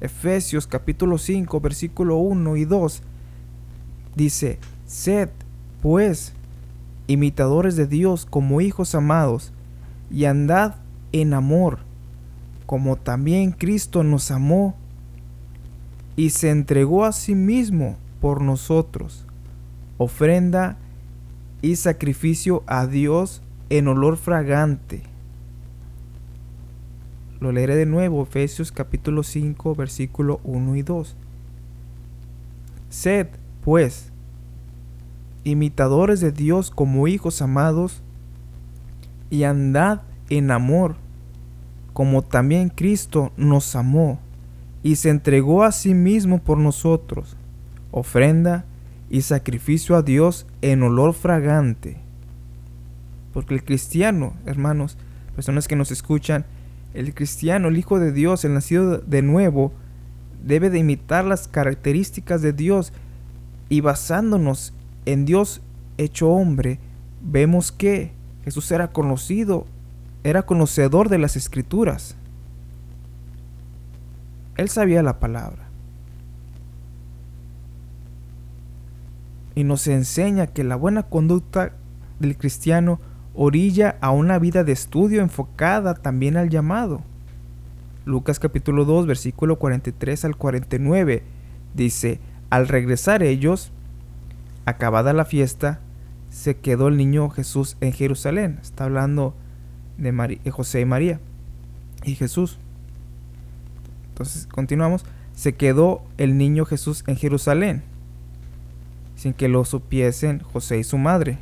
Efesios 0.00 0.66
capítulo 0.66 1.16
5, 1.16 1.60
versículo 1.60 2.16
1 2.16 2.56
y 2.56 2.64
2 2.66 3.02
dice, 4.14 4.58
sed 4.86 5.28
pues 5.80 6.32
imitadores 7.06 7.76
de 7.76 7.86
Dios 7.86 8.26
como 8.26 8.60
hijos 8.60 8.94
amados 8.94 9.52
y 10.10 10.24
andad 10.24 10.74
en 11.12 11.34
amor, 11.34 11.78
como 12.66 12.96
también 12.96 13.52
Cristo 13.52 14.02
nos 14.02 14.30
amó 14.30 14.74
y 16.16 16.30
se 16.30 16.50
entregó 16.50 17.04
a 17.04 17.12
sí 17.12 17.34
mismo 17.34 17.96
por 18.20 18.42
nosotros, 18.42 19.24
ofrenda 19.98 20.76
y 21.62 21.76
sacrificio 21.76 22.62
a 22.66 22.86
Dios 22.86 23.42
en 23.70 23.88
olor 23.88 24.16
fragante. 24.16 25.02
Lo 27.40 27.52
leeré 27.52 27.76
de 27.76 27.86
nuevo, 27.86 28.22
Efesios 28.22 28.72
capítulo 28.72 29.22
5, 29.22 29.74
versículo 29.74 30.40
1 30.44 30.76
y 30.76 30.82
2. 30.82 31.16
Sed, 32.88 33.28
pues, 33.62 34.10
imitadores 35.44 36.20
de 36.20 36.32
Dios 36.32 36.70
como 36.70 37.08
hijos 37.08 37.42
amados, 37.42 38.02
y 39.28 39.42
andad 39.42 40.02
en 40.30 40.50
amor, 40.50 40.96
como 41.96 42.20
también 42.20 42.68
Cristo 42.68 43.32
nos 43.38 43.74
amó, 43.74 44.18
y 44.82 44.96
se 44.96 45.08
entregó 45.08 45.62
a 45.64 45.72
sí 45.72 45.94
mismo 45.94 46.42
por 46.42 46.58
nosotros, 46.58 47.38
ofrenda 47.90 48.66
y 49.08 49.22
sacrificio 49.22 49.96
a 49.96 50.02
Dios 50.02 50.46
en 50.60 50.82
olor 50.82 51.14
fragante. 51.14 51.96
Porque 53.32 53.54
el 53.54 53.64
cristiano, 53.64 54.34
hermanos, 54.44 54.98
personas 55.34 55.68
que 55.68 55.76
nos 55.76 55.90
escuchan, 55.90 56.44
el 56.92 57.14
cristiano, 57.14 57.68
el 57.68 57.78
Hijo 57.78 57.98
de 57.98 58.12
Dios, 58.12 58.44
el 58.44 58.52
nacido 58.52 58.98
de 58.98 59.22
nuevo, 59.22 59.72
debe 60.44 60.68
de 60.68 60.80
imitar 60.80 61.24
las 61.24 61.48
características 61.48 62.42
de 62.42 62.52
Dios 62.52 62.92
y 63.70 63.80
basándonos 63.80 64.74
en 65.06 65.24
Dios 65.24 65.62
hecho 65.96 66.28
hombre, 66.28 66.78
vemos 67.22 67.72
que 67.72 68.12
Jesús 68.44 68.70
era 68.70 68.92
conocido, 68.92 69.66
era 70.26 70.42
conocedor 70.42 71.08
de 71.08 71.18
las 71.18 71.36
escrituras. 71.36 72.16
Él 74.56 74.68
sabía 74.68 75.00
la 75.04 75.20
palabra. 75.20 75.68
Y 79.54 79.62
nos 79.62 79.86
enseña 79.86 80.48
que 80.48 80.64
la 80.64 80.74
buena 80.74 81.04
conducta 81.04 81.74
del 82.18 82.36
cristiano 82.36 82.98
orilla 83.34 83.98
a 84.00 84.10
una 84.10 84.40
vida 84.40 84.64
de 84.64 84.72
estudio 84.72 85.22
enfocada 85.22 85.94
también 85.94 86.36
al 86.36 86.50
llamado. 86.50 87.02
Lucas 88.04 88.40
capítulo 88.40 88.84
2 88.84 89.06
versículo 89.06 89.60
43 89.60 90.24
al 90.24 90.36
49 90.36 91.22
dice, 91.74 92.18
al 92.50 92.66
regresar 92.66 93.22
ellos, 93.22 93.70
acabada 94.64 95.12
la 95.12 95.24
fiesta, 95.24 95.78
se 96.30 96.56
quedó 96.56 96.88
el 96.88 96.96
niño 96.96 97.30
Jesús 97.30 97.76
en 97.80 97.92
Jerusalén. 97.92 98.58
Está 98.60 98.86
hablando 98.86 99.34
de, 99.98 100.50
José 100.50 100.80
y 100.80 100.84
María 100.84 101.20
y 102.04 102.14
Jesús. 102.14 102.58
Entonces, 104.08 104.46
continuamos. 104.46 105.04
Se 105.34 105.54
quedó 105.54 106.02
el 106.16 106.38
niño 106.38 106.64
Jesús 106.64 107.04
en 107.06 107.16
Jerusalén, 107.16 107.82
sin 109.16 109.34
que 109.34 109.48
lo 109.48 109.64
supiesen 109.64 110.40
José 110.40 110.78
y 110.78 110.84
su 110.84 110.96
madre. 110.96 111.38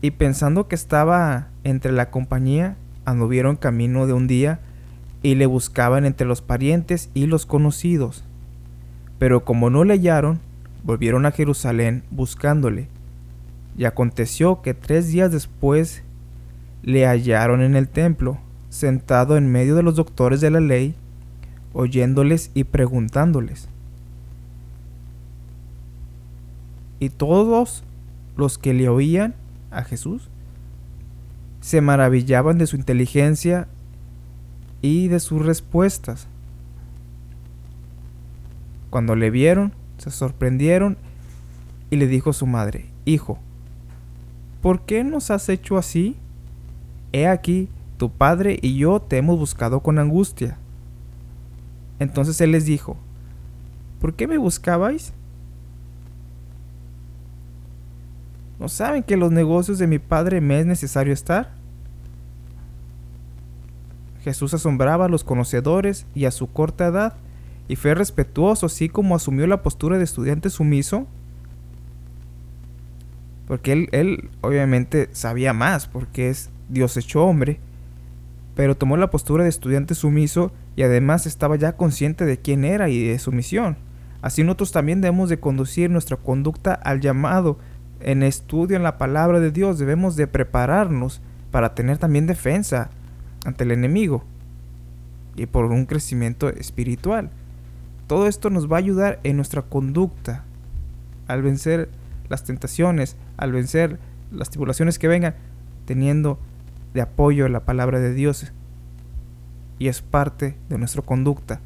Y 0.00 0.12
pensando 0.12 0.68
que 0.68 0.74
estaba 0.74 1.48
entre 1.64 1.92
la 1.92 2.10
compañía, 2.10 2.76
anduvieron 3.04 3.56
camino 3.56 4.06
de 4.06 4.14
un 4.14 4.26
día 4.26 4.60
y 5.22 5.34
le 5.34 5.46
buscaban 5.46 6.04
entre 6.04 6.26
los 6.26 6.40
parientes 6.40 7.10
y 7.14 7.26
los 7.26 7.46
conocidos. 7.46 8.24
Pero 9.18 9.44
como 9.44 9.70
no 9.70 9.84
le 9.84 9.94
hallaron, 9.94 10.40
volvieron 10.82 11.26
a 11.26 11.30
Jerusalén 11.30 12.02
buscándole. 12.10 12.88
Y 13.76 13.84
aconteció 13.84 14.62
que 14.62 14.74
tres 14.74 15.08
días 15.08 15.30
después 15.30 16.02
le 16.82 17.06
hallaron 17.06 17.62
en 17.62 17.76
el 17.76 17.88
templo, 17.88 18.38
sentado 18.70 19.36
en 19.36 19.50
medio 19.50 19.74
de 19.74 19.82
los 19.82 19.96
doctores 19.96 20.40
de 20.40 20.50
la 20.50 20.60
ley, 20.60 20.94
oyéndoles 21.72 22.50
y 22.54 22.64
preguntándoles. 22.64 23.68
Y 26.98 27.10
todos 27.10 27.84
los 28.36 28.58
que 28.58 28.74
le 28.74 28.88
oían 28.88 29.34
a 29.70 29.82
Jesús, 29.84 30.28
se 31.60 31.80
maravillaban 31.80 32.58
de 32.58 32.66
su 32.66 32.76
inteligencia 32.76 33.68
y 34.82 35.08
de 35.08 35.20
sus 35.20 35.44
respuestas. 35.44 36.26
Cuando 38.90 39.14
le 39.14 39.30
vieron, 39.30 39.72
se 39.98 40.10
sorprendieron 40.10 40.98
y 41.90 41.96
le 41.96 42.06
dijo 42.08 42.32
su 42.32 42.46
madre, 42.46 42.86
Hijo, 43.04 43.38
¿por 44.60 44.82
qué 44.82 45.04
nos 45.04 45.30
has 45.30 45.48
hecho 45.48 45.78
así? 45.78 46.16
He 47.12 47.26
aquí, 47.26 47.68
tu 47.98 48.10
padre 48.10 48.58
y 48.60 48.76
yo 48.76 49.00
te 49.00 49.18
hemos 49.18 49.38
buscado 49.38 49.80
con 49.80 49.98
angustia. 49.98 50.58
Entonces 51.98 52.40
él 52.40 52.52
les 52.52 52.64
dijo, 52.64 52.96
¿por 54.00 54.14
qué 54.14 54.26
me 54.26 54.38
buscabais? 54.38 55.12
¿No 58.58 58.68
saben 58.68 59.02
que 59.02 59.16
los 59.16 59.30
negocios 59.30 59.78
de 59.78 59.86
mi 59.86 59.98
padre 59.98 60.40
me 60.40 60.58
es 60.58 60.66
necesario 60.66 61.12
estar? 61.12 61.52
Jesús 64.22 64.54
asombraba 64.54 65.06
a 65.06 65.08
los 65.08 65.24
conocedores 65.24 66.06
y 66.14 66.26
a 66.26 66.30
su 66.30 66.50
corta 66.50 66.86
edad, 66.86 67.14
y 67.68 67.76
fue 67.76 67.94
respetuoso, 67.94 68.66
así 68.66 68.88
como 68.88 69.14
asumió 69.16 69.46
la 69.46 69.62
postura 69.62 69.98
de 69.98 70.04
estudiante 70.04 70.50
sumiso, 70.50 71.06
porque 73.48 73.72
él, 73.72 73.88
él 73.92 74.30
obviamente 74.40 75.08
sabía 75.12 75.52
más, 75.52 75.88
porque 75.88 76.30
es 76.30 76.50
Dios 76.68 76.96
hecho 76.96 77.24
hombre, 77.24 77.60
pero 78.54 78.76
tomó 78.76 78.96
la 78.96 79.10
postura 79.10 79.44
de 79.44 79.50
estudiante 79.50 79.94
sumiso 79.94 80.52
y 80.76 80.82
además 80.82 81.26
estaba 81.26 81.56
ya 81.56 81.76
consciente 81.76 82.24
de 82.24 82.38
quién 82.38 82.64
era 82.64 82.88
y 82.88 83.02
de 83.06 83.18
su 83.18 83.32
misión. 83.32 83.76
Así 84.20 84.42
nosotros 84.42 84.72
también 84.72 85.00
debemos 85.00 85.28
de 85.28 85.40
conducir 85.40 85.90
nuestra 85.90 86.16
conducta 86.16 86.74
al 86.74 87.00
llamado 87.00 87.58
en 88.04 88.22
estudio 88.22 88.76
en 88.76 88.82
la 88.82 88.98
palabra 88.98 89.40
de 89.40 89.52
Dios 89.52 89.78
debemos 89.78 90.16
de 90.16 90.26
prepararnos 90.26 91.20
para 91.50 91.74
tener 91.74 91.98
también 91.98 92.26
defensa 92.26 92.90
ante 93.44 93.64
el 93.64 93.70
enemigo 93.70 94.24
y 95.36 95.46
por 95.46 95.66
un 95.66 95.86
crecimiento 95.86 96.48
espiritual. 96.48 97.30
Todo 98.06 98.26
esto 98.26 98.50
nos 98.50 98.70
va 98.70 98.76
a 98.76 98.80
ayudar 98.80 99.20
en 99.22 99.36
nuestra 99.36 99.62
conducta 99.62 100.44
al 101.28 101.42
vencer 101.42 101.88
las 102.28 102.44
tentaciones, 102.44 103.16
al 103.36 103.52
vencer 103.52 103.98
las 104.30 104.50
tribulaciones 104.50 104.98
que 104.98 105.08
vengan, 105.08 105.34
teniendo 105.84 106.38
de 106.94 107.00
apoyo 107.00 107.48
la 107.48 107.60
palabra 107.60 107.98
de 108.00 108.14
Dios. 108.14 108.52
Y 109.78 109.88
es 109.88 110.02
parte 110.02 110.56
de 110.68 110.78
nuestra 110.78 111.02
conducta 111.02 111.60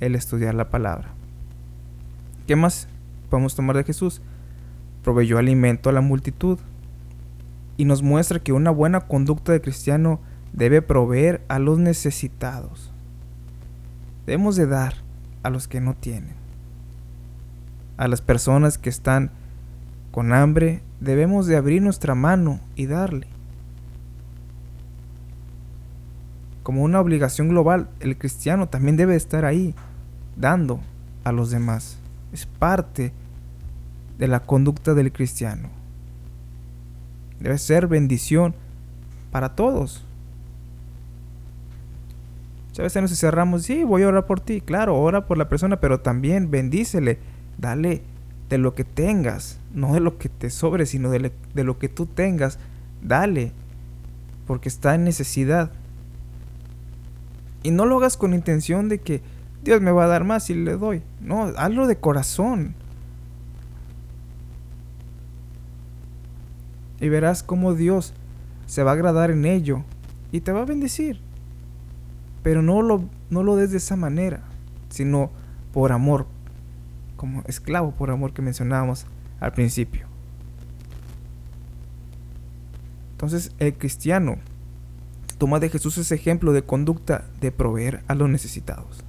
el 0.00 0.14
estudiar 0.14 0.54
la 0.54 0.70
palabra. 0.70 1.08
¿Qué 2.46 2.56
más 2.56 2.88
podemos 3.30 3.54
tomar 3.54 3.76
de 3.76 3.84
Jesús? 3.84 4.20
proveyó 5.02 5.38
alimento 5.38 5.90
a 5.90 5.92
la 5.92 6.00
multitud 6.00 6.58
y 7.76 7.84
nos 7.84 8.02
muestra 8.02 8.40
que 8.40 8.52
una 8.52 8.70
buena 8.70 9.02
conducta 9.02 9.52
de 9.52 9.60
cristiano 9.60 10.18
debe 10.52 10.82
proveer 10.82 11.42
a 11.48 11.58
los 11.58 11.78
necesitados. 11.78 12.90
Debemos 14.26 14.56
de 14.56 14.66
dar 14.66 14.94
a 15.42 15.50
los 15.50 15.68
que 15.68 15.80
no 15.80 15.94
tienen. 15.94 16.42
a 17.96 18.08
las 18.08 18.20
personas 18.22 18.76
que 18.76 18.90
están 18.90 19.30
con 20.10 20.32
hambre, 20.32 20.82
debemos 20.98 21.46
de 21.46 21.56
abrir 21.56 21.80
nuestra 21.80 22.16
mano 22.16 22.58
y 22.74 22.86
darle. 22.86 23.28
Como 26.64 26.82
una 26.82 26.98
obligación 26.98 27.50
global, 27.50 27.90
el 28.00 28.16
cristiano 28.16 28.70
también 28.70 28.96
debe 28.96 29.16
estar 29.16 29.44
ahí, 29.44 29.74
dando 30.34 30.80
a 31.22 31.30
los 31.30 31.50
demás. 31.50 31.98
Es 32.32 32.46
parte 32.46 33.12
de 34.18 34.28
la 34.28 34.40
conducta 34.40 34.94
del 34.94 35.12
cristiano. 35.12 35.68
Debe 37.38 37.58
ser 37.58 37.86
bendición 37.86 38.54
para 39.30 39.54
todos. 39.54 40.06
Muchas 42.68 42.84
veces 42.84 43.02
nos 43.02 43.18
cerramos, 43.18 43.64
sí, 43.64 43.84
voy 43.84 44.02
a 44.02 44.08
orar 44.08 44.24
por 44.24 44.40
ti, 44.40 44.62
claro, 44.62 44.98
ora 44.98 45.26
por 45.26 45.36
la 45.36 45.50
persona, 45.50 45.80
pero 45.80 46.00
también 46.00 46.50
bendícele, 46.50 47.18
dale 47.58 48.00
de 48.48 48.56
lo 48.56 48.74
que 48.74 48.84
tengas, 48.84 49.60
no 49.74 49.92
de 49.92 50.00
lo 50.00 50.16
que 50.16 50.30
te 50.30 50.48
sobre, 50.48 50.86
sino 50.86 51.10
de, 51.10 51.30
de 51.52 51.64
lo 51.64 51.78
que 51.78 51.90
tú 51.90 52.06
tengas, 52.06 52.58
dale, 53.02 53.52
porque 54.46 54.70
está 54.70 54.94
en 54.94 55.04
necesidad. 55.04 55.70
Y 57.64 57.70
no 57.70 57.86
lo 57.86 57.96
hagas 57.96 58.16
con 58.16 58.34
intención 58.34 58.88
de 58.88 59.00
que 59.00 59.22
Dios 59.64 59.80
me 59.80 59.90
va 59.90 60.04
a 60.04 60.08
dar 60.08 60.22
más 60.22 60.44
si 60.44 60.54
le 60.54 60.76
doy. 60.76 61.02
No, 61.20 61.44
hazlo 61.56 61.86
de 61.86 61.96
corazón. 61.96 62.74
Y 67.00 67.08
verás 67.08 67.42
cómo 67.42 67.74
Dios 67.74 68.12
se 68.66 68.82
va 68.82 68.90
a 68.90 68.94
agradar 68.94 69.30
en 69.30 69.46
ello 69.46 69.82
y 70.30 70.42
te 70.42 70.52
va 70.52 70.60
a 70.60 70.66
bendecir. 70.66 71.20
Pero 72.42 72.60
no 72.60 72.82
lo, 72.82 73.04
no 73.30 73.42
lo 73.42 73.56
des 73.56 73.70
de 73.70 73.78
esa 73.78 73.96
manera, 73.96 74.40
sino 74.90 75.30
por 75.72 75.90
amor, 75.90 76.26
como 77.16 77.42
esclavo 77.46 77.92
por 77.92 78.10
amor 78.10 78.34
que 78.34 78.42
mencionábamos 78.42 79.06
al 79.40 79.52
principio. 79.52 80.06
Entonces 83.12 83.52
el 83.58 83.72
cristiano 83.72 84.36
toma 85.36 85.60
de 85.60 85.68
Jesús 85.68 85.98
ese 85.98 86.14
ejemplo 86.14 86.52
de 86.52 86.62
conducta 86.62 87.24
de 87.40 87.52
proveer 87.52 88.02
a 88.08 88.14
los 88.14 88.28
necesitados. 88.28 89.04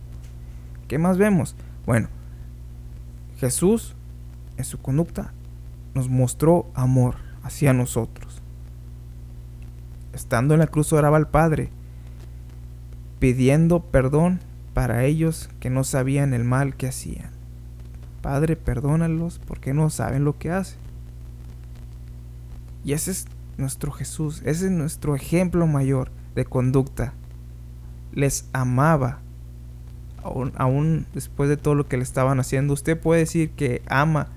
¿Qué 0.88 0.98
más 0.98 1.18
vemos? 1.18 1.56
Bueno, 1.86 2.10
Jesús 3.38 3.96
en 4.58 4.66
su 4.66 4.80
conducta 4.80 5.34
nos 5.94 6.10
mostró 6.10 6.68
amor 6.74 7.16
hacia 7.44 7.74
nosotros. 7.74 8.42
Estando 10.14 10.54
en 10.54 10.60
la 10.60 10.68
cruz 10.68 10.94
oraba 10.94 11.18
al 11.18 11.28
Padre 11.28 11.70
pidiendo 13.20 13.80
perdón 13.80 14.40
para 14.74 15.06
ellos 15.06 15.50
que 15.60 15.70
no 15.70 15.84
sabían 15.84 16.34
el 16.34 16.44
mal 16.44 16.76
que 16.76 16.88
hacían. 16.88 17.32
Padre, 18.22 18.56
perdónalos 18.56 19.40
porque 19.40 19.74
no 19.74 19.90
saben 19.90 20.24
lo 20.24 20.38
que 20.38 20.52
hacen. 20.52 20.78
Y 22.84 22.94
ese 22.94 23.12
es 23.12 23.26
nuestro 23.58 23.92
Jesús, 23.92 24.42
ese 24.46 24.66
es 24.66 24.72
nuestro 24.72 25.16
ejemplo 25.16 25.68
mayor 25.68 26.12
de 26.36 26.46
conducta. 26.46 27.14
Les 28.14 28.48
amaba, 28.54 29.20
aún, 30.24 30.54
aún, 30.56 31.06
después 31.14 31.50
de 31.50 31.58
todo 31.58 31.76
lo 31.76 31.88
que 31.88 31.98
le 31.98 32.04
estaban 32.04 32.40
haciendo. 32.40 32.74
¿Usted 32.74 33.00
puede 33.00 33.22
decir 33.22 33.52
que 33.52 33.82
ama 33.88 34.28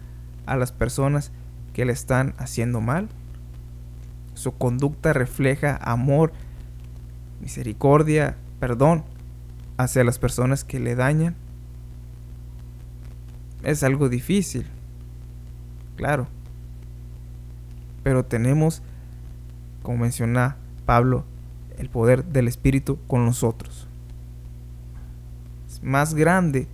a 0.47 0.57
las 0.57 0.73
personas 0.73 1.33
que 1.73 1.85
le 1.85 1.93
están 1.93 2.35
haciendo 2.39 2.81
mal? 2.81 3.09
Su 4.35 4.53
conducta 4.53 5.13
refleja 5.13 5.79
amor, 5.83 6.33
misericordia, 7.41 8.37
perdón 8.61 9.05
hacia 9.79 10.05
las 10.05 10.19
personas 10.19 10.65
que 10.65 10.81
le 10.81 10.95
dañan. 10.95 11.35
Es 13.63 13.83
algo 13.83 14.09
difícil, 14.09 14.67
claro. 15.97 16.29
Pero 18.03 18.25
tenemos, 18.25 18.83
como 19.89 20.01
menciona 20.01 20.59
Pablo, 20.85 21.25
el 21.79 21.89
poder 21.89 22.27
del 22.27 22.47
Espíritu 22.47 22.99
con 23.07 23.25
nosotros. 23.25 23.87
Es 25.67 25.83
más 25.83 26.13
grande 26.13 26.69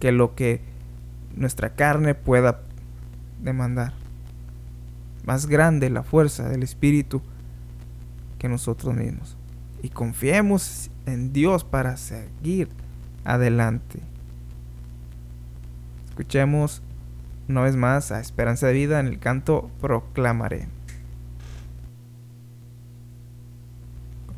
que 0.00 0.10
lo 0.10 0.34
que 0.34 0.60
nuestra 1.36 1.76
carne 1.76 2.16
pueda 2.16 2.62
demandar. 3.40 3.92
Más 5.24 5.46
grande 5.46 5.88
la 5.88 6.02
fuerza 6.02 6.48
del 6.48 6.64
Espíritu 6.64 7.22
que 8.40 8.48
nosotros 8.48 8.92
mismos 8.96 9.36
y 9.80 9.90
confiemos 9.90 10.90
en 11.06 11.32
Dios 11.32 11.62
para 11.62 11.96
seguir 11.96 12.68
adelante. 13.24 14.00
Escuchemos 16.08 16.82
una 17.48 17.60
vez 17.60 17.76
más 17.76 18.10
a 18.10 18.18
Esperanza 18.18 18.66
de 18.66 18.72
Vida 18.72 18.98
en 18.98 19.06
el 19.06 19.20
canto 19.20 19.70
Proclamaré. 19.80 20.75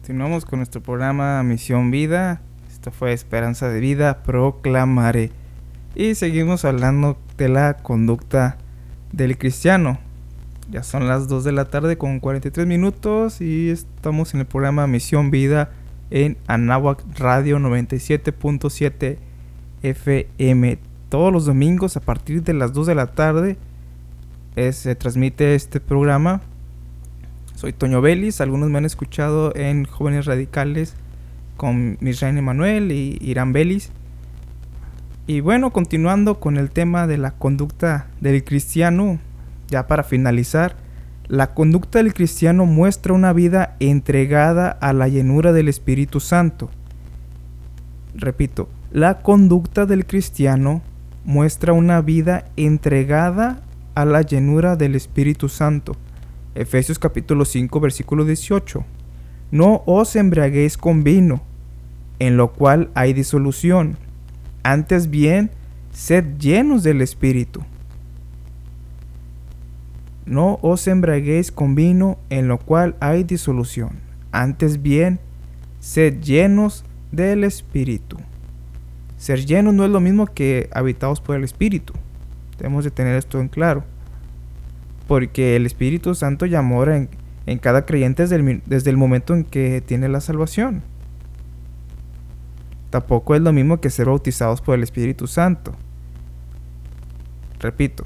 Continuamos 0.08 0.46
con 0.46 0.60
nuestro 0.60 0.82
programa 0.82 1.42
Misión 1.42 1.90
Vida. 1.90 2.40
Esto 2.72 2.90
fue 2.90 3.12
Esperanza 3.12 3.68
de 3.68 3.78
Vida, 3.78 4.22
Proclamaré. 4.22 5.32
Y 5.94 6.14
seguimos 6.14 6.64
hablando 6.64 7.18
de 7.36 7.50
la 7.50 7.76
conducta 7.76 8.56
del 9.12 9.36
cristiano. 9.36 9.98
Ya 10.70 10.82
son 10.82 11.08
las 11.08 11.28
2 11.28 11.44
de 11.44 11.52
la 11.52 11.66
tarde 11.66 11.98
con 11.98 12.20
43 12.20 12.66
minutos 12.66 13.42
y 13.42 13.68
estamos 13.68 14.32
en 14.32 14.40
el 14.40 14.46
programa 14.46 14.86
Misión 14.86 15.30
Vida 15.30 15.72
en 16.08 16.38
Anáhuac 16.46 17.04
Radio 17.18 17.58
97.7 17.58 19.18
FM. 19.82 20.78
Todos 21.10 21.30
los 21.30 21.44
domingos 21.44 21.98
a 21.98 22.00
partir 22.00 22.42
de 22.42 22.54
las 22.54 22.72
2 22.72 22.86
de 22.86 22.94
la 22.94 23.08
tarde 23.08 23.58
se 24.72 24.94
transmite 24.94 25.54
este 25.54 25.80
programa. 25.80 26.40
Soy 27.58 27.72
Toño 27.72 28.00
Vélez, 28.00 28.40
algunos 28.40 28.70
me 28.70 28.78
han 28.78 28.84
escuchado 28.84 29.52
en 29.56 29.84
Jóvenes 29.84 30.26
Radicales 30.26 30.94
con 31.56 31.98
Misraín 31.98 32.38
Emanuel 32.38 32.92
y 32.92 33.18
Irán 33.20 33.52
Vélez. 33.52 33.90
Y 35.26 35.40
bueno, 35.40 35.72
continuando 35.72 36.38
con 36.38 36.56
el 36.56 36.70
tema 36.70 37.08
de 37.08 37.18
la 37.18 37.32
conducta 37.32 38.06
del 38.20 38.44
cristiano, 38.44 39.18
ya 39.66 39.88
para 39.88 40.04
finalizar, 40.04 40.76
la 41.26 41.52
conducta 41.52 41.98
del 41.98 42.14
cristiano 42.14 42.64
muestra 42.64 43.12
una 43.12 43.32
vida 43.32 43.74
entregada 43.80 44.70
a 44.70 44.92
la 44.92 45.08
llenura 45.08 45.52
del 45.52 45.66
Espíritu 45.66 46.20
Santo. 46.20 46.70
Repito, 48.14 48.68
la 48.92 49.18
conducta 49.22 49.84
del 49.84 50.06
cristiano 50.06 50.80
muestra 51.24 51.72
una 51.72 52.02
vida 52.02 52.44
entregada 52.56 53.62
a 53.96 54.04
la 54.04 54.22
llenura 54.22 54.76
del 54.76 54.94
Espíritu 54.94 55.48
Santo. 55.48 55.96
Efesios 56.60 56.98
capítulo 56.98 57.44
5 57.44 57.80
versículo 57.80 58.24
18. 58.24 58.84
No 59.50 59.82
os 59.86 60.16
embriaguéis 60.16 60.76
con 60.76 61.04
vino, 61.04 61.42
en 62.18 62.36
lo 62.36 62.52
cual 62.52 62.90
hay 62.94 63.12
disolución. 63.12 63.96
Antes 64.62 65.08
bien, 65.10 65.50
sed 65.92 66.36
llenos 66.38 66.82
del 66.82 67.00
Espíritu 67.00 67.62
no 70.28 70.58
os 70.60 70.86
embraguéis 70.86 71.50
con 71.50 71.74
vino 71.74 72.18
en 72.28 72.48
lo 72.48 72.58
cual 72.58 72.96
hay 73.00 73.24
disolución. 73.24 73.98
Antes 74.30 74.82
bien, 74.82 75.20
sed 75.80 76.20
llenos 76.20 76.84
del 77.10 77.44
Espíritu. 77.44 78.18
Ser 79.16 79.46
llenos 79.46 79.72
no 79.72 79.84
es 79.84 79.90
lo 79.90 80.00
mismo 80.00 80.26
que 80.26 80.68
habitados 80.72 81.20
por 81.20 81.34
el 81.34 81.44
Espíritu. 81.44 81.94
Debemos 82.58 82.84
de 82.84 82.90
tener 82.90 83.16
esto 83.16 83.40
en 83.40 83.48
claro. 83.48 83.84
Porque 85.08 85.56
el 85.56 85.66
Espíritu 85.66 86.14
Santo 86.14 86.46
ya 86.46 86.62
mora 86.62 87.08
en, 87.46 87.58
cada 87.58 87.84
creyente 87.84 88.22
desde 88.22 88.36
el, 88.36 88.62
desde 88.66 88.90
el 88.90 88.96
momento 88.96 89.34
en 89.34 89.42
que 89.42 89.80
tiene 89.80 90.08
la 90.08 90.20
salvación. 90.20 90.82
Tampoco 92.90 93.34
es 93.34 93.40
lo 93.40 93.52
mismo 93.52 93.80
que 93.80 93.90
ser 93.90 94.06
bautizados 94.06 94.60
por 94.60 94.76
el 94.76 94.84
Espíritu 94.84 95.26
Santo. 95.26 95.74
Repito, 97.58 98.04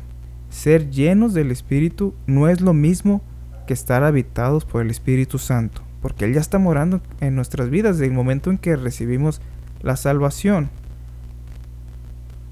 ser 0.48 0.90
llenos 0.90 1.34
del 1.34 1.50
Espíritu 1.50 2.14
no 2.26 2.48
es 2.48 2.60
lo 2.60 2.72
mismo 2.72 3.20
que 3.66 3.74
estar 3.74 4.02
habitados 4.02 4.64
por 4.64 4.82
el 4.82 4.90
Espíritu 4.90 5.38
Santo, 5.38 5.82
porque 6.00 6.24
Él 6.24 6.34
ya 6.34 6.40
está 6.40 6.58
morando 6.58 7.00
en 7.20 7.34
nuestras 7.34 7.68
vidas 7.68 7.98
desde 7.98 8.06
el 8.06 8.16
momento 8.16 8.50
en 8.50 8.58
que 8.58 8.76
recibimos 8.76 9.40
la 9.82 9.96
salvación. 9.96 10.70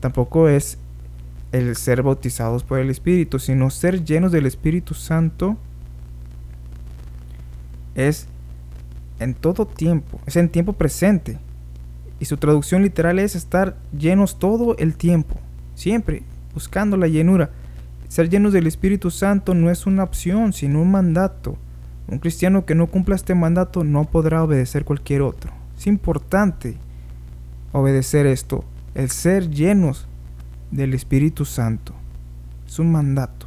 Tampoco 0.01 0.49
es 0.49 0.79
el 1.53 1.77
ser 1.77 2.03
bautizados 2.03 2.63
por 2.63 2.79
el 2.79 2.91
Espíritu, 2.91 3.39
sino 3.39 3.71
ser 3.71 4.05
llenos 4.05 4.33
del 4.33 4.47
Espíritu 4.47 4.95
Santo 4.95 5.57
es 7.95 8.27
en 9.19 9.35
todo 9.35 9.67
tiempo, 9.67 10.21
es 10.27 10.37
en 10.37 10.49
tiempo 10.49 10.73
presente. 10.73 11.39
Y 12.19 12.27
su 12.27 12.37
traducción 12.37 12.83
literal 12.83 13.19
es 13.19 13.35
estar 13.35 13.77
llenos 13.97 14.39
todo 14.39 14.77
el 14.79 14.97
tiempo, 14.97 15.37
siempre 15.75 16.23
buscando 16.55 16.97
la 16.97 17.09
llenura. 17.09 17.51
Ser 18.09 18.29
llenos 18.29 18.53
del 18.53 18.67
Espíritu 18.67 19.11
Santo 19.11 19.55
no 19.55 19.71
es 19.71 19.87
una 19.87 20.05
opción, 20.05 20.53
sino 20.53 20.83
un 20.83 20.91
mandato. 20.91 21.57
Un 22.09 22.19
cristiano 22.19 22.67
que 22.67 22.75
no 22.75 22.89
cumpla 22.89 23.15
este 23.15 23.35
mandato 23.35 23.85
no 23.85 24.05
podrá 24.05 24.43
obedecer 24.43 24.85
cualquier 24.85 25.23
otro. 25.23 25.53
Es 25.79 25.87
importante 25.87 26.77
obedecer 27.73 28.27
esto, 28.27 28.65
el 28.95 29.11
ser 29.11 29.49
llenos 29.49 30.09
del 30.71 30.95
Espíritu 30.95 31.45
Santo. 31.45 31.95
Es 32.67 32.79
un 32.79 32.93
mandato. 32.93 33.47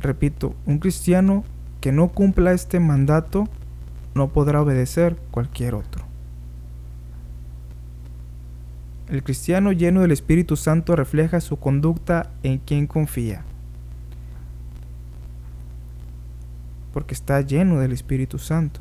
Repito, 0.00 0.54
un 0.66 0.78
cristiano 0.78 1.44
que 1.80 1.92
no 1.92 2.08
cumpla 2.08 2.52
este 2.52 2.80
mandato 2.80 3.48
no 4.14 4.28
podrá 4.28 4.62
obedecer 4.62 5.16
cualquier 5.30 5.74
otro. 5.74 6.04
El 9.08 9.22
cristiano 9.22 9.72
lleno 9.72 10.02
del 10.02 10.12
Espíritu 10.12 10.56
Santo 10.56 10.94
refleja 10.94 11.40
su 11.40 11.56
conducta 11.58 12.30
en 12.42 12.58
quien 12.58 12.86
confía. 12.86 13.42
Porque 16.92 17.14
está 17.14 17.40
lleno 17.40 17.80
del 17.80 17.92
Espíritu 17.92 18.38
Santo. 18.38 18.80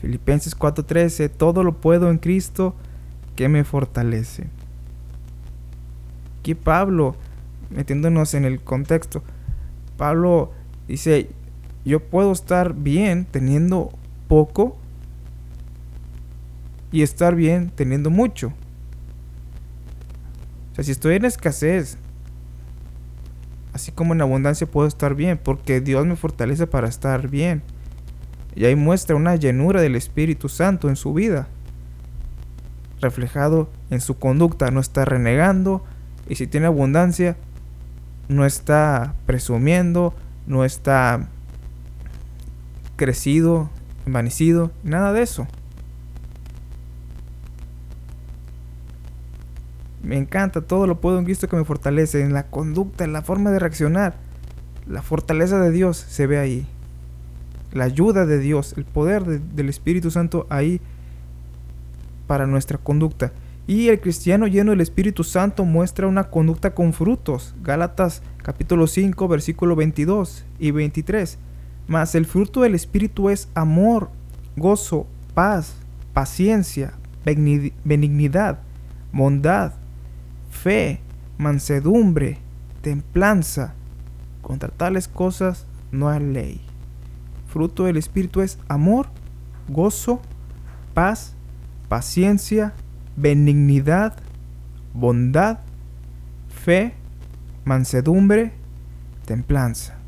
Filipenses 0.00 0.54
4:13, 0.56 1.28
todo 1.28 1.64
lo 1.64 1.80
puedo 1.80 2.10
en 2.10 2.18
Cristo 2.18 2.74
que 3.36 3.48
me 3.48 3.64
fortalece. 3.64 4.46
Aquí 6.40 6.54
Pablo, 6.54 7.16
metiéndonos 7.70 8.34
en 8.34 8.44
el 8.44 8.60
contexto, 8.60 9.22
Pablo 9.96 10.52
dice, 10.88 11.28
yo 11.84 12.00
puedo 12.00 12.32
estar 12.32 12.74
bien 12.74 13.26
teniendo 13.30 13.90
poco 14.28 14.76
y 16.92 17.02
estar 17.02 17.34
bien 17.34 17.70
teniendo 17.74 18.10
mucho. 18.10 18.52
O 20.72 20.74
sea, 20.74 20.84
si 20.84 20.92
estoy 20.92 21.16
en 21.16 21.24
escasez, 21.24 21.98
así 23.72 23.92
como 23.92 24.14
en 24.14 24.22
abundancia 24.22 24.66
puedo 24.66 24.88
estar 24.88 25.14
bien, 25.14 25.38
porque 25.42 25.80
Dios 25.80 26.06
me 26.06 26.16
fortalece 26.16 26.66
para 26.66 26.88
estar 26.88 27.28
bien. 27.28 27.62
Y 28.54 28.64
ahí 28.64 28.74
muestra 28.74 29.16
una 29.16 29.36
llenura 29.36 29.80
del 29.80 29.96
Espíritu 29.96 30.48
Santo 30.48 30.88
en 30.88 30.96
su 30.96 31.12
vida, 31.14 31.48
reflejado 33.00 33.68
en 33.90 34.00
su 34.00 34.18
conducta, 34.18 34.70
no 34.70 34.80
está 34.80 35.04
renegando, 35.04 35.84
y 36.28 36.36
si 36.36 36.46
tiene 36.46 36.66
abundancia, 36.66 37.36
no 38.28 38.46
está 38.46 39.14
presumiendo, 39.26 40.14
no 40.46 40.64
está 40.64 41.28
crecido, 42.96 43.70
envanecido, 44.06 44.70
nada 44.84 45.12
de 45.12 45.22
eso. 45.22 45.46
Me 50.02 50.16
encanta, 50.16 50.62
todo 50.62 50.86
lo 50.86 51.00
puedo 51.00 51.18
en 51.18 51.24
Cristo 51.24 51.48
que 51.48 51.56
me 51.56 51.64
fortalece, 51.64 52.22
en 52.22 52.32
la 52.32 52.46
conducta, 52.46 53.04
en 53.04 53.12
la 53.12 53.22
forma 53.22 53.50
de 53.50 53.58
reaccionar. 53.58 54.14
La 54.86 55.02
fortaleza 55.02 55.58
de 55.58 55.70
Dios 55.70 55.96
se 55.96 56.26
ve 56.26 56.38
ahí. 56.38 56.66
La 57.72 57.84
ayuda 57.84 58.26
de 58.26 58.38
Dios, 58.38 58.74
el 58.76 58.84
poder 58.84 59.24
del 59.24 59.68
Espíritu 59.68 60.10
Santo 60.10 60.46
ahí 60.48 60.80
para 62.30 62.46
nuestra 62.46 62.78
conducta. 62.78 63.32
Y 63.66 63.88
el 63.88 63.98
cristiano 63.98 64.46
lleno 64.46 64.70
del 64.70 64.80
Espíritu 64.80 65.24
Santo 65.24 65.64
muestra 65.64 66.06
una 66.06 66.30
conducta 66.30 66.76
con 66.76 66.92
frutos. 66.92 67.56
Gálatas 67.60 68.22
capítulo 68.36 68.86
5 68.86 69.26
versículo 69.26 69.74
22 69.74 70.44
y 70.60 70.70
23. 70.70 71.38
Mas 71.88 72.14
el 72.14 72.26
fruto 72.26 72.60
del 72.60 72.76
Espíritu 72.76 73.30
es 73.30 73.48
amor, 73.56 74.10
gozo, 74.56 75.08
paz, 75.34 75.74
paciencia, 76.12 76.92
benignidad, 77.24 78.60
bondad, 79.12 79.72
fe, 80.52 81.00
mansedumbre, 81.36 82.38
templanza. 82.80 83.74
Contra 84.40 84.68
tales 84.68 85.08
cosas 85.08 85.66
no 85.90 86.08
hay 86.08 86.20
ley. 86.20 86.60
Fruto 87.48 87.86
del 87.86 87.96
Espíritu 87.96 88.40
es 88.40 88.56
amor, 88.68 89.08
gozo, 89.68 90.20
paz, 90.94 91.34
paciencia, 91.90 92.72
benignidad, 93.16 94.14
bondad, 94.94 95.58
fe, 96.48 96.94
mansedumbre, 97.64 98.52
templanza. 99.26 99.98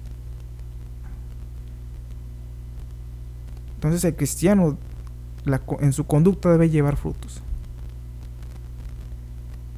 Entonces 3.75 4.05
el 4.05 4.15
cristiano 4.15 4.79
en 5.81 5.93
su 5.93 6.07
conducta 6.07 6.53
debe 6.53 6.71
llevar 6.71 6.97
frutos. 6.97 7.43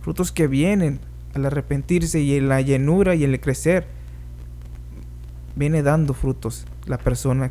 Frutos 0.03 0.31
que 0.31 0.47
vienen 0.47 1.01
al 1.33 1.47
arrepentirse 1.47 2.21
y 2.21 2.37
en 2.37 2.51
la 2.51 2.61
llenura 2.61 3.15
y 3.15 3.25
en 3.25 3.31
el 3.31 3.41
crecer. 3.41 3.87
Viene 5.57 5.83
dando 5.83 6.13
frutos 6.13 6.67
la 6.85 6.99
persona 6.99 7.51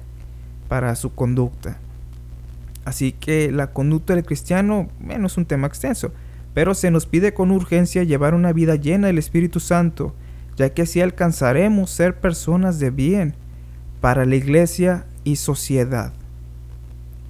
para 0.70 0.96
su 0.96 1.16
conducta. 1.16 1.80
Así 2.86 3.14
que 3.14 3.52
la 3.52 3.72
conducta 3.72 4.16
del 4.16 4.26
cristiano 4.26 4.90
no 5.00 5.26
es 5.26 5.38
un 5.38 5.46
tema 5.46 5.68
extenso, 5.68 6.12
pero 6.54 6.76
se 6.76 6.92
nos 6.92 7.06
pide 7.06 7.34
con 7.34 7.52
urgencia 7.52 8.04
llevar 8.04 8.34
una 8.34 8.54
vida 8.54 8.76
llena 8.76 9.08
del 9.08 9.18
Espíritu 9.18 9.60
Santo, 9.60 10.14
ya 10.56 10.70
que 10.70 10.84
así 10.84 11.02
alcanzaremos 11.02 11.90
ser 11.90 12.20
personas 12.20 12.80
de 12.80 12.92
bien 12.92 13.36
para 14.02 14.26
la 14.26 14.36
iglesia 14.36 15.06
y 15.24 15.38
sociedad. 15.38 16.14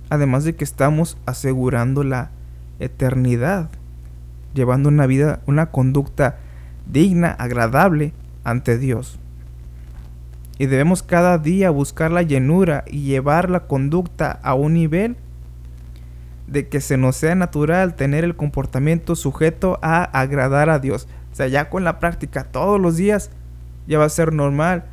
Además 0.09 0.43
de 0.43 0.55
que 0.55 0.63
estamos 0.63 1.17
asegurando 1.25 2.03
la 2.03 2.31
eternidad, 2.79 3.69
llevando 4.53 4.89
una 4.89 5.05
vida, 5.05 5.41
una 5.45 5.67
conducta 5.67 6.37
digna, 6.91 7.31
agradable 7.31 8.13
ante 8.43 8.77
Dios. 8.77 9.19
Y 10.57 10.65
debemos 10.65 11.01
cada 11.01 11.37
día 11.37 11.69
buscar 11.69 12.11
la 12.11 12.21
llenura 12.21 12.83
y 12.87 13.01
llevar 13.01 13.49
la 13.49 13.61
conducta 13.61 14.31
a 14.43 14.53
un 14.53 14.73
nivel 14.73 15.15
de 16.53 16.67
que 16.69 16.81
se 16.81 16.97
nos 16.97 17.15
sea 17.15 17.33
natural 17.33 17.95
tener 17.95 18.23
el 18.23 18.35
comportamiento 18.35 19.15
sujeto 19.15 19.79
a 19.81 20.03
agradar 20.03 20.69
a 20.69 20.77
Dios. 20.77 21.07
O 21.31 21.35
sea, 21.35 21.47
ya 21.47 21.69
con 21.69 21.83
la 21.83 21.99
práctica 21.99 22.43
todos 22.43 22.79
los 22.79 22.95
días 22.95 23.31
ya 23.87 23.97
va 23.97 24.05
a 24.05 24.09
ser 24.09 24.33
normal, 24.33 24.85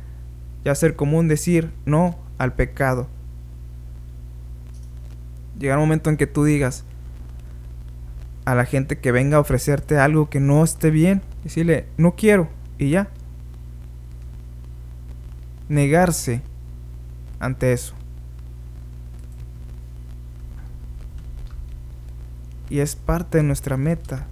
ya 0.65 0.69
va 0.69 0.73
a 0.73 0.75
ser 0.75 0.95
común 0.95 1.27
decir 1.27 1.71
no 1.85 2.17
al 2.39 2.53
pecado. 2.53 3.07
Llega 5.59 5.75
un 5.75 5.81
momento 5.81 6.09
en 6.09 6.17
que 6.17 6.25
tú 6.25 6.43
digas 6.43 6.83
a 8.43 8.55
la 8.55 8.65
gente 8.65 8.97
que 8.97 9.11
venga 9.11 9.37
a 9.37 9.41
ofrecerte 9.41 9.99
algo 9.99 10.31
que 10.31 10.39
no 10.39 10.63
esté 10.63 10.89
bien, 10.89 11.21
decirle 11.43 11.85
no 11.95 12.15
quiero 12.15 12.49
y 12.79 12.89
ya. 12.89 13.07
Negarse 15.69 16.41
ante 17.39 17.71
eso. 17.71 18.00
Y 22.71 22.79
es 22.79 22.95
parte 22.95 23.39
de 23.39 23.43
nuestra 23.43 23.75
meta, 23.75 24.25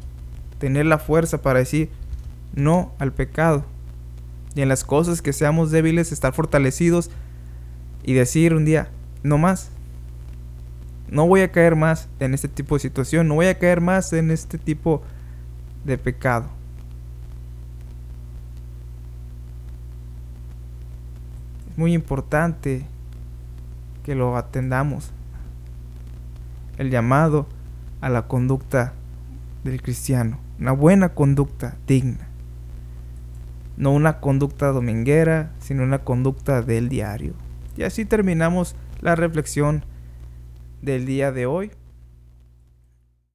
tener 0.60 0.86
la 0.86 0.98
fuerza 0.98 1.42
para 1.42 1.60
decir 1.60 1.90
no 2.56 2.94
al 2.98 3.12
pecado. 3.12 3.66
Y 4.56 4.62
en 4.62 4.70
las 4.70 4.86
cosas 4.86 5.22
que 5.22 5.34
seamos 5.34 5.72
débiles, 5.72 6.14
estar 6.14 6.32
fortalecidos 6.32 7.12
y 8.02 8.14
decir 8.14 8.54
un 8.54 8.64
día, 8.64 8.88
no 9.24 9.38
más. 9.38 9.72
No 11.10 11.28
voy 11.28 11.42
a 11.42 11.52
caer 11.52 11.76
más 11.76 12.08
en 12.22 12.34
este 12.34 12.48
tipo 12.48 12.76
de 12.76 12.80
situación, 12.80 13.28
no 13.28 13.36
voy 13.36 13.48
a 13.48 13.60
caer 13.60 13.82
más 13.82 14.14
en 14.14 14.32
este 14.32 14.58
tipo 14.58 15.04
de 15.84 15.98
pecado. 15.98 16.48
Es 21.70 21.78
muy 21.78 21.94
importante 21.94 22.86
que 24.06 24.16
lo 24.16 24.38
atendamos. 24.38 25.12
El 26.78 26.90
llamado 26.90 27.46
a 28.02 28.10
la 28.10 28.28
conducta 28.28 28.94
del 29.64 29.82
cristiano, 29.82 30.40
una 30.60 30.72
buena 30.72 31.10
conducta 31.10 31.78
digna. 31.88 32.28
No 33.78 33.92
una 33.92 34.20
conducta 34.20 34.68
dominguera, 34.68 35.52
sino 35.60 35.84
una 35.84 36.00
conducta 36.00 36.62
del 36.62 36.90
diario. 36.90 37.34
Y 37.78 37.84
así 37.84 38.04
terminamos 38.04 38.76
la 39.00 39.16
reflexión 39.16 39.86
del 40.82 41.06
día 41.06 41.32
de 41.32 41.46
hoy. 41.46 41.72